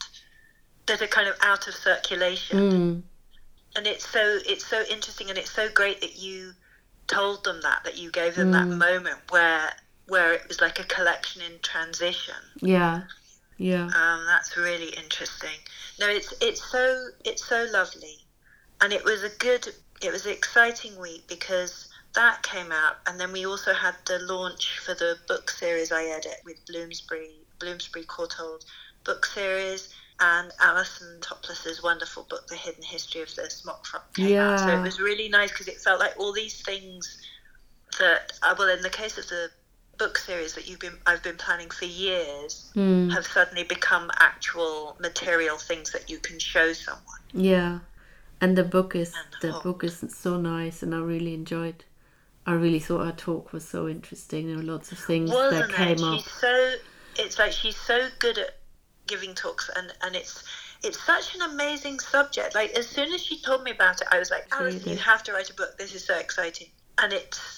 that 0.87 1.01
are 1.01 1.07
kind 1.07 1.27
of 1.27 1.35
out 1.41 1.67
of 1.67 1.73
circulation. 1.73 2.57
Mm. 2.57 3.03
And 3.75 3.87
it's 3.87 4.07
so 4.07 4.39
it's 4.47 4.65
so 4.65 4.83
interesting 4.89 5.29
and 5.29 5.37
it's 5.37 5.51
so 5.51 5.67
great 5.69 5.99
that 6.01 6.15
you 6.17 6.53
told 7.07 7.43
them 7.43 7.59
that 7.61 7.83
that 7.83 7.97
you 7.97 8.09
gave 8.11 8.35
them 8.35 8.51
that 8.51 8.67
Mm. 8.67 8.77
moment 8.77 9.17
where 9.29 9.71
where 10.07 10.33
it 10.33 10.47
was 10.47 10.61
like 10.61 10.79
a 10.79 10.83
collection 10.85 11.41
in 11.41 11.59
transition. 11.59 12.35
Yeah, 12.61 13.01
yeah, 13.57 13.85
Um, 13.85 14.25
that's 14.25 14.57
really 14.57 14.89
interesting. 14.89 15.59
No, 15.99 16.07
it's 16.09 16.33
it's 16.41 16.63
so 16.71 17.07
it's 17.23 17.45
so 17.45 17.67
lovely, 17.71 18.17
and 18.81 18.91
it 18.93 19.03
was 19.03 19.23
a 19.23 19.29
good 19.39 19.67
it 20.01 20.11
was 20.11 20.25
an 20.25 20.33
exciting 20.33 20.99
week 20.99 21.23
because 21.27 21.87
that 22.13 22.43
came 22.43 22.71
out, 22.71 22.97
and 23.07 23.19
then 23.19 23.31
we 23.31 23.45
also 23.45 23.73
had 23.73 23.95
the 24.05 24.19
launch 24.19 24.79
for 24.79 24.93
the 24.93 25.17
book 25.27 25.49
series 25.49 25.91
I 25.91 26.05
edit 26.05 26.41
with 26.45 26.65
Bloomsbury 26.65 27.31
Bloomsbury 27.59 28.05
Courtauld 28.05 28.65
book 29.03 29.25
series 29.25 29.93
and 30.19 30.51
Alison 30.61 31.19
Toplis's 31.21 31.83
wonderful 31.83 32.25
book, 32.29 32.47
The 32.47 32.55
Hidden 32.55 32.83
History 32.83 33.21
of 33.21 33.33
the 33.35 33.49
Smock 33.49 33.85
Frock. 33.85 34.13
Came 34.15 34.29
Yeah. 34.29 34.53
Out. 34.53 34.59
So 34.59 34.69
it 34.69 34.81
was 34.81 34.99
really 34.99 35.27
nice 35.29 35.51
because 35.51 35.67
it 35.67 35.81
felt 35.81 35.99
like 35.99 36.13
all 36.17 36.31
these 36.31 36.61
things 36.61 37.21
that, 37.99 38.31
uh, 38.41 38.55
well, 38.57 38.69
in 38.69 38.81
the 38.81 38.89
case 38.89 39.17
of 39.17 39.27
the 39.27 39.51
book 39.97 40.17
series 40.17 40.53
that 40.55 40.67
you've 40.67 40.79
been, 40.79 40.97
I've 41.05 41.23
been 41.23 41.37
planning 41.37 41.69
for 41.69 41.85
years, 41.85 42.71
Mm. 42.75 43.11
have 43.13 43.25
suddenly 43.25 43.63
become 43.63 44.11
actual 44.19 44.95
material 44.99 45.57
things 45.57 45.91
that 45.91 46.09
you 46.09 46.19
can 46.19 46.39
show 46.39 46.73
someone. 46.73 47.21
Yeah, 47.33 47.79
and 48.41 48.57
the 48.57 48.63
book 48.63 48.95
is 48.95 49.13
And 49.15 49.27
the 49.41 49.51
hope. 49.53 49.63
book 49.63 49.83
is 49.83 50.03
so 50.09 50.37
nice, 50.37 50.83
and 50.83 50.93
I 50.93 50.99
really 50.99 51.33
enjoyed. 51.33 51.83
I 52.45 52.53
really 52.53 52.79
thought 52.79 53.01
our 53.05 53.11
talk 53.11 53.53
was 53.53 53.67
so 53.67 53.87
interesting. 53.87 54.47
There 54.47 54.57
were 54.57 54.63
lots 54.73 54.91
of 54.91 54.99
things 54.99 55.31
Wasn't 55.31 55.69
that 55.69 55.75
came 55.75 55.97
it? 55.97 56.03
up. 56.03 56.19
She's 56.23 56.31
so. 56.31 56.75
It's 57.17 57.39
like 57.39 57.51
she's 57.53 57.77
so 57.77 58.09
good 58.19 58.37
at 58.37 58.57
giving 59.07 59.33
talks, 59.33 59.69
and 59.75 59.91
and 60.01 60.15
it's 60.15 60.43
it's 60.83 61.01
such 61.01 61.33
an 61.35 61.41
amazing 61.41 61.99
subject. 61.99 62.53
Like 62.53 62.71
as 62.71 62.87
soon 62.87 63.11
as 63.13 63.21
she 63.23 63.39
told 63.41 63.63
me 63.63 63.71
about 63.71 64.01
it, 64.01 64.07
I 64.11 64.19
was 64.19 64.29
like, 64.29 64.45
Really? 64.59 64.77
you 64.91 64.97
have 64.97 65.23
to 65.23 65.33
write 65.33 65.49
a 65.49 65.53
book. 65.55 65.77
This 65.77 65.95
is 65.95 66.03
so 66.05 66.15
exciting, 66.17 66.67
and 66.99 67.13
it's 67.13 67.54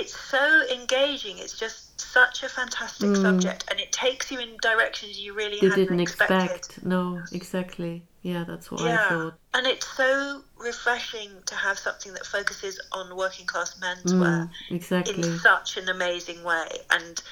it's 0.00 0.14
so 0.14 0.62
engaging. 0.72 1.38
It's 1.38 1.58
just 1.58 2.00
such 2.00 2.42
a 2.42 2.48
fantastic 2.48 3.08
Mm. 3.10 3.22
subject, 3.22 3.64
and 3.70 3.80
it 3.80 3.92
takes 3.92 4.30
you 4.30 4.38
in 4.38 4.56
directions 4.60 5.18
you 5.18 5.32
really 5.34 5.58
You 5.58 5.70
hadn't 5.70 5.84
didn't 5.86 6.00
expected. 6.00 6.50
expect. 6.50 6.84
No, 6.84 7.22
exactly. 7.32 8.02
Yeah, 8.22 8.44
that's 8.44 8.70
what 8.70 8.82
I 8.82 8.88
Yeah, 8.90 9.08
thought. 9.08 9.34
and 9.54 9.66
it's 9.66 9.86
so 9.96 10.42
refreshing 10.58 11.30
to 11.46 11.54
have 11.54 11.78
something 11.78 12.12
that 12.14 12.26
focuses 12.26 12.80
on 12.92 13.16
working 13.16 13.46
class 13.46 13.74
menswear 13.80 14.48
Mm, 14.48 14.50
exactly. 14.70 15.14
in 15.14 15.38
such 15.40 15.76
an 15.76 15.88
amazing 15.88 16.42
way 16.42 16.68
and 16.90 17.22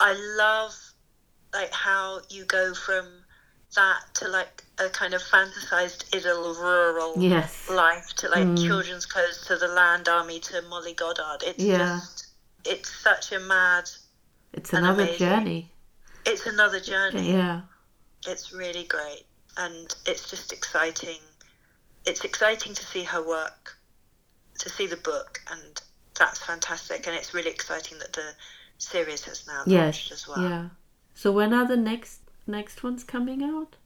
i 0.00 0.12
love 0.38 0.74
like 1.52 1.72
how 1.72 2.20
you 2.30 2.44
go 2.46 2.72
from 2.74 3.19
that 3.76 4.00
to 4.14 4.28
like 4.28 4.64
a 4.78 4.88
kind 4.88 5.14
of 5.14 5.22
fantasized 5.22 6.14
idyll 6.14 6.50
of 6.50 6.58
rural 6.58 7.14
Yes. 7.22 7.68
life 7.68 8.12
to 8.16 8.28
like 8.28 8.46
Mm. 8.46 8.66
children's 8.66 9.06
clothes 9.06 9.44
to 9.46 9.56
the 9.56 9.68
land 9.68 10.08
army 10.08 10.40
to 10.40 10.62
molly 10.62 10.94
goddard 10.94 11.42
it's 11.42 11.62
Yeah. 11.62 11.98
just 12.00 12.26
it's 12.64 12.90
such 12.90 13.32
a 13.32 13.40
mad 13.40 13.88
It's 14.52 14.72
another 14.72 15.02
amazing. 15.02 15.18
journey. 15.18 15.72
it's 16.26 16.46
another 16.46 16.80
journey 16.80 17.32
Yeah. 17.32 17.62
it's 18.26 18.52
really 18.52 18.84
great 18.84 19.26
and 19.56 19.94
it's 20.06 20.28
just 20.28 20.52
exciting 20.52 21.20
it's 22.06 22.24
exciting 22.24 22.74
to 22.74 22.84
see 22.84 23.04
her 23.04 23.22
work 23.22 23.78
to 24.58 24.68
see 24.68 24.86
the 24.86 24.96
book 24.96 25.40
and 25.50 25.80
that's 26.18 26.38
fantastic 26.40 27.06
and 27.06 27.14
it's 27.16 27.32
really 27.32 27.50
exciting 27.50 27.98
that 28.00 28.12
the 28.12 28.34
series 28.78 29.24
has 29.24 29.46
now 29.46 29.62
launched 29.66 30.10
as 30.10 30.26
well 30.26 30.42
Yeah. 30.42 30.68
So 31.14 31.30
when 31.32 31.52
are 31.54 31.66
the 31.66 31.76
next 31.76 32.19
next 32.50 32.82
ones 32.82 33.04
coming 33.04 33.42
out? 33.42 33.76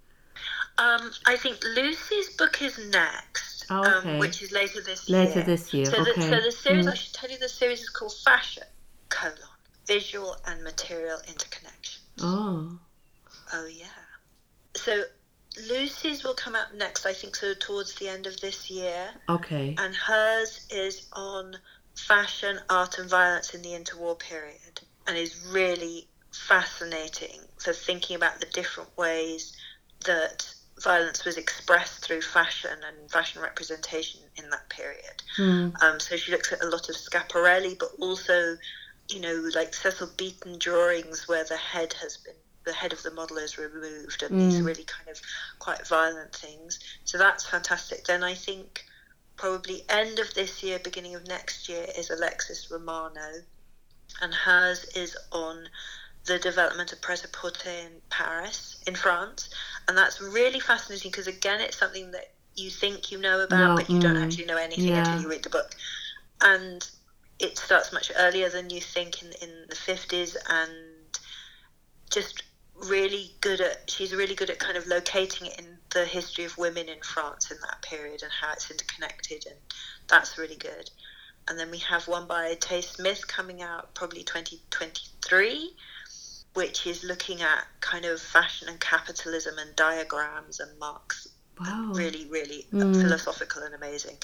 um, 0.79 1.13
i 1.27 1.37
think 1.37 1.57
lucy's 1.77 2.31
book 2.37 2.61
is 2.63 2.79
next 2.91 3.67
Oh, 3.71 3.81
okay. 3.99 4.15
um, 4.15 4.19
which 4.19 4.43
is 4.43 4.53
later 4.53 4.81
this 4.83 5.09
Later 5.09 5.25
year 5.25 5.35
Later 5.37 5.47
this 5.47 5.73
year. 5.73 5.85
so, 5.87 5.99
okay. 6.03 6.13
the, 6.13 6.21
so 6.21 6.41
the 6.41 6.53
series 6.53 6.87
Mm. 6.87 6.91
i 6.91 6.95
should 6.95 7.15
tell 7.15 7.31
you 7.31 7.39
the 7.39 7.49
series 7.49 7.81
is 7.83 7.89
called 7.89 8.15
fashion 8.25 8.65
colon 9.09 9.39
visual 9.87 10.37
and 10.47 10.63
material 10.63 11.19
interconnection 11.29 12.03
Oh. 12.21 12.79
Oh 13.53 13.67
yeah. 13.67 13.87
So 14.77 15.05
Lucy's 15.69 16.25
will 16.25 16.35
come 16.35 16.55
out 16.57 16.75
next, 16.75 17.07
I 17.07 17.13
think, 17.13 17.37
so 17.37 17.55
towards 17.55 17.95
the 17.97 18.09
end 18.09 18.27
of 18.27 18.41
this 18.41 18.71
year, 18.71 19.11
Okay. 19.29 19.75
and 19.79 19.95
hers 19.95 20.67
is 20.71 21.07
on 21.13 21.57
fashion, 21.95 22.59
art, 22.69 22.99
and 22.99 23.09
violence 23.09 23.55
in 23.55 23.63
the 23.63 23.71
interwar 23.71 24.19
period, 24.19 24.81
and 25.07 25.17
is 25.17 25.37
really 25.47 26.09
fascinating 26.39 27.41
for 27.59 27.73
thinking 27.73 28.17
about 28.17 28.41
the 28.41 28.47
different 28.47 28.97
ways 28.97 29.57
that 30.05 30.47
violence 30.83 31.25
was 31.25 31.37
expressed 31.37 32.05
through 32.05 32.21
fashion 32.21 32.77
and 32.87 33.11
fashion 33.11 33.41
representation 33.41 34.21
in 34.37 34.51
that 34.51 34.69
period. 34.69 35.23
Mm. 35.39 35.83
Um, 35.83 36.01
so 36.01 36.17
she 36.17 36.33
looks 36.33 36.53
at 36.53 36.63
a 36.63 36.69
lot 36.69 36.89
of 36.89 36.97
Schiaparelli, 36.97 37.79
but 37.79 37.91
also, 38.01 38.57
you 39.09 39.21
know, 39.21 39.49
like 39.55 39.73
Cecil 39.73 40.11
Beaton 40.17 40.59
drawings 40.59 41.29
where 41.29 41.45
the 41.45 41.57
head 41.57 41.95
has 42.03 42.17
been, 42.19 42.35
the 42.65 42.73
head 42.73 42.93
of 42.93 43.03
the 43.03 43.13
model 43.13 43.39
is 43.39 43.57
removed, 43.59 44.23
and 44.23 44.41
these 44.41 44.61
Mm. 44.61 44.65
really 44.65 44.85
kind 44.85 45.09
of 45.09 45.21
quite 45.59 45.87
violent 45.87 46.35
things. 46.35 46.79
So 47.05 47.19
that's 47.19 47.45
fantastic. 47.45 48.05
Then 48.05 48.25
I 48.25 48.35
think 48.35 48.85
probably 49.37 49.85
end 49.89 50.19
of 50.19 50.33
this 50.35 50.63
year, 50.63 50.79
beginning 50.79 51.15
of 51.15 51.27
next 51.29 51.69
year 51.69 51.87
is 51.97 52.11
Alexis 52.11 52.71
Romano, 52.71 53.43
and 54.21 54.35
hers 54.35 54.85
is 54.97 55.17
on 55.33 55.69
the 56.27 56.39
development 56.39 56.93
of 56.93 57.01
pret-a-porter 57.01 57.71
in 57.71 57.93
Paris, 58.11 58.83
in 58.87 58.95
France, 58.95 59.51
and 59.89 59.97
that's 59.97 60.21
really 60.21 60.61
fascinating 60.61 61.11
because 61.11 61.27
again, 61.27 61.61
it's 61.61 61.79
something 61.79 62.11
that 62.13 62.33
you 62.57 62.71
think 62.71 63.11
you 63.11 63.21
know 63.21 63.41
about, 63.41 63.77
but 63.77 63.91
you 63.91 64.01
don't 64.01 64.17
mm, 64.17 64.25
actually 64.25 64.47
know 64.47 64.57
anything 64.57 64.89
yeah. 64.89 65.01
until 65.01 65.23
you 65.23 65.29
read 65.29 65.43
the 65.43 65.51
book. 65.51 65.75
And 66.41 66.87
it 67.39 67.59
starts 67.59 67.93
much 67.93 68.13
earlier 68.17 68.49
than 68.49 68.71
you 68.71 68.81
think 68.81 69.23
in, 69.23 69.29
in 69.43 69.51
the 69.69 69.75
50s 69.75 70.37
and 70.49 70.73
just 72.11 72.45
really 72.89 73.31
good 73.41 73.61
at 73.61 73.89
she's 73.89 74.15
really 74.15 74.35
good 74.35 74.51
at 74.51 74.59
kind 74.59 74.77
of 74.77 74.87
locating 74.87 75.47
it 75.47 75.59
in 75.59 75.79
the 75.91 76.05
history 76.05 76.45
of 76.45 76.57
women 76.59 76.89
in 76.89 77.01
France 77.03 77.51
in 77.51 77.57
that 77.61 77.81
period 77.83 78.23
and 78.23 78.33
how 78.33 78.53
it's 78.53 78.71
interconnected 78.71 79.47
and 79.47 79.57
that's 80.09 80.37
really 80.39 80.57
good 80.57 80.91
and 81.49 81.59
then 81.59 81.71
we 81.71 81.79
have 81.79 82.09
one 82.09 82.27
by 82.27 82.55
Tay 82.61 82.81
Smith 82.81 83.27
coming 83.29 83.63
out 83.63 83.95
probably 83.95 84.25
2023 84.25 85.71
which 86.55 86.87
is 86.87 87.05
looking 87.05 87.43
at 87.43 87.65
kind 87.81 88.05
of 88.05 88.21
fashion 88.21 88.69
and 88.69 88.81
capitalism 88.81 89.59
and 89.59 89.75
diagrams 89.77 90.61
and 90.61 90.79
marks 90.79 91.29
Wow. 91.61 91.93
really 91.95 92.27
really 92.27 92.67
Mm. 92.73 93.01
philosophical 93.01 93.63
and 93.63 93.75
amazing 93.75 94.19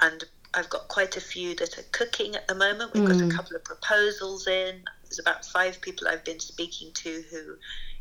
and 0.00 0.24
I've 0.54 0.70
got 0.70 0.86
quite 0.88 1.16
a 1.16 1.20
few 1.20 1.54
that 1.56 1.76
are 1.78 1.82
cooking 1.92 2.34
at 2.34 2.48
the 2.48 2.54
moment. 2.54 2.94
We've 2.94 3.04
got 3.04 3.16
Mm. 3.16 3.30
a 3.30 3.36
couple 3.36 3.56
of 3.56 3.64
proposals 3.64 4.46
in. 4.46 4.84
There's 5.02 5.18
about 5.18 5.44
five 5.44 5.80
people 5.82 6.08
I've 6.08 6.24
been 6.24 6.40
speaking 6.40 6.92
to 6.94 7.22
who, 7.30 7.58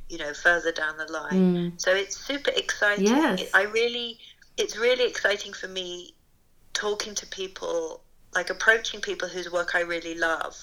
you 0.08 0.17
know, 0.19 0.34
further 0.34 0.71
down 0.71 0.95
the 0.98 1.12
line. 1.12 1.56
Mm. 1.74 1.82
So 1.82 1.93
it's 1.93 2.15
super 2.15 2.52
exciting. 2.52 3.08
Yes. 3.08 3.41
It- 3.41 3.50
I 3.54 3.63
really, 3.63 4.19
it's 4.56 4.78
really 4.78 5.04
exciting 5.04 5.52
for 5.52 5.67
me 5.67 6.15
talking 6.74 7.13
to 7.15 7.26
people, 7.26 8.04
like 8.34 8.50
approaching 8.50 9.02
people 9.02 9.28
whose 9.28 9.52
work 9.52 9.76
I 9.76 9.82
really 9.82 10.15
love, 10.15 10.56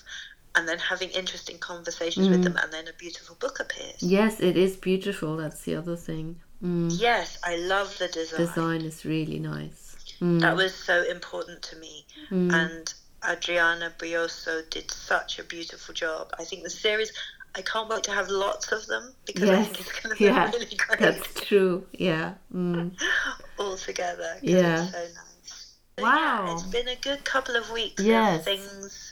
and 0.55 0.69
then 0.69 0.79
having 0.79 1.09
interesting 1.11 1.59
conversations 1.59 2.29
with 2.29 2.41
Mm. 2.41 2.45
them, 2.45 2.57
and 2.63 2.73
then 2.73 2.87
a 2.89 2.93
beautiful 2.95 3.37
book 3.37 3.59
appears. 3.61 4.03
Yes, 4.03 4.41
it 4.41 4.57
is 4.57 4.77
beautiful. 4.77 5.37
That's 5.37 5.63
the 5.63 5.75
other 5.77 5.97
thing. 5.97 6.41
Mm. 6.63 6.89
Yes, 7.01 7.39
I 7.43 7.57
love 7.57 7.97
the 7.99 8.09
design. 8.09 8.41
Design 8.47 8.81
is 8.83 9.05
really 9.05 9.39
nice. 9.39 9.97
Mm. 10.21 10.41
That 10.41 10.55
was 10.57 10.75
so 10.75 11.03
important 11.03 11.63
to 11.63 11.77
me. 11.77 12.07
Mm. 12.31 12.53
and 12.53 12.95
Adriana 13.29 13.93
Brioso 13.99 14.63
did 14.71 14.91
such 14.91 15.39
a 15.39 15.45
beautiful 15.45 15.95
job. 15.95 16.33
I 16.39 16.45
think 16.45 16.63
the 16.65 16.71
series, 16.71 17.13
I 17.55 17.63
can't 17.63 17.89
wait 17.89 18.03
to 18.05 18.11
have 18.13 18.29
lots 18.29 18.73
of 18.73 18.87
them 18.87 19.15
because 19.27 19.49
I 19.51 19.63
think 19.63 19.81
it's 19.81 19.93
going 20.01 20.15
to 20.15 20.19
be 20.19 20.25
yeah, 20.25 20.51
really 20.51 20.77
great 20.77 20.99
That's 21.01 21.41
true. 21.41 21.87
Yeah. 21.93 22.35
Mm. 22.55 22.93
all 23.59 23.77
together. 23.77 24.39
Yeah. 24.43 24.83
It's 24.85 24.93
so 24.93 24.99
nice. 24.99 25.77
Wow. 25.99 26.45
Yeah, 26.47 26.53
it's 26.55 26.63
been 26.65 26.89
a 26.89 26.97
good 26.97 27.25
couple 27.25 27.55
of 27.57 27.71
weeks 27.71 28.03
Yes. 28.03 28.45
things. 28.45 29.12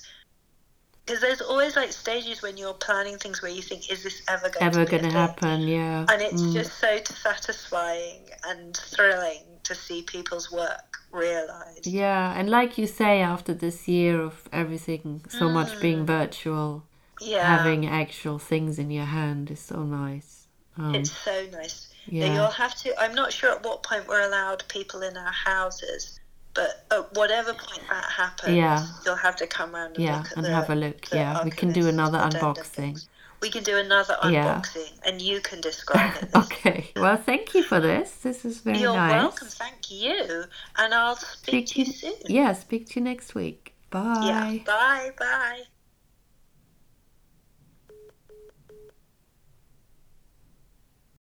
Because 1.11 1.23
there's 1.23 1.41
always 1.41 1.75
like 1.75 1.91
stages 1.91 2.41
when 2.41 2.57
you're 2.57 2.73
planning 2.75 3.19
things 3.19 3.43
where 3.43 3.51
you 3.51 3.63
think, 3.63 3.91
is 3.91 4.05
this 4.05 4.23
ever 4.29 4.49
going 4.49 4.63
Ever 4.63 4.85
to 4.85 4.91
be 4.93 4.99
gonna 4.99 5.13
happen? 5.13 5.63
Yeah. 5.63 6.07
And 6.09 6.23
it's 6.23 6.41
Mm. 6.41 6.53
just 6.53 6.79
so 6.79 7.01
satisfying 7.05 8.29
and 8.45 8.77
thrilling 8.77 9.43
to 9.65 9.75
see 9.75 10.03
people's 10.03 10.53
work 10.53 10.99
realized. 11.11 11.89
Yeah, 11.89 12.33
and 12.39 12.49
like 12.49 12.79
you 12.79 12.87
say, 12.87 13.21
after 13.23 13.53
this 13.53 13.89
year 13.89 14.21
of 14.23 14.49
everything 14.53 15.25
so 15.29 15.49
much 15.49 15.81
being 15.81 16.07
virtual, 16.07 16.85
Mm. 17.21 17.27
Yeah. 17.27 17.57
having 17.57 17.89
actual 17.89 18.39
things 18.39 18.79
in 18.79 18.93
your 18.93 19.07
hand 19.07 19.51
is 19.51 19.59
so 19.59 19.83
nice. 19.83 20.47
Um, 20.79 20.95
It's 20.95 21.11
so 21.11 21.45
nice. 21.51 21.89
Yeah. 22.07 22.27
yeah. 22.27 22.35
You'll 22.35 22.47
have 22.65 22.77
to. 22.83 22.97
I'm 23.03 23.17
not 23.17 23.33
sure 23.33 23.51
at 23.51 23.65
what 23.65 23.83
point 23.83 24.07
we're 24.07 24.23
allowed 24.23 24.63
people 24.69 25.03
in 25.03 25.17
our 25.17 25.33
houses, 25.33 26.20
but 26.55 26.85
at 26.91 27.15
whatever 27.15 27.53
point 27.53 27.83
that 27.89 28.05
happens, 28.05 28.57
Yeah. 28.57 28.87
you'll 29.05 29.17
have 29.17 29.37
to 29.37 29.47
come 29.47 29.75
round 29.75 29.97
and 29.97 30.05
yeah, 30.05 30.19
look 30.19 30.27
at 30.33 30.37
and 30.37 30.47
the, 30.47 30.55
have 30.55 30.71
a 30.71 30.75
look. 30.75 31.13
Yeah, 31.13 31.45
we 31.45 31.51
can 31.51 31.73
do 31.73 31.87
another 31.89 32.19
unboxing. 32.19 33.07
We 33.41 33.49
can 33.51 33.63
do 33.63 33.79
another 33.79 34.17
Yeah. 34.29 34.61
unboxing, 34.61 34.93
and 35.05 35.23
you 35.23 35.41
can 35.41 35.61
describe 35.61 36.15
it. 36.23 36.29
okay. 36.35 36.91
Well, 36.97 37.17
thank 37.17 37.55
you 37.55 37.63
for 37.63 37.81
this. 37.81 38.17
This 38.17 38.45
is 38.45 38.59
very 38.59 38.81
You're 38.81 38.95
nice. 38.95 39.13
welcome. 39.13 39.49
Thank 39.49 39.91
you, 39.91 40.45
and 40.77 40.93
I'll 40.93 41.17
speak, 41.17 41.67
to 41.69 41.79
you 41.81 41.87
soon. 41.87 42.15
Yeah, 42.27 42.53
speak 42.53 42.89
to 42.91 43.01
you 43.01 43.05
next 43.05 43.35
week. 43.35 43.75
Bye. 43.91 44.21
Yeah. 44.23 44.65
Bye. 44.65 45.11
Bye. 45.19 45.63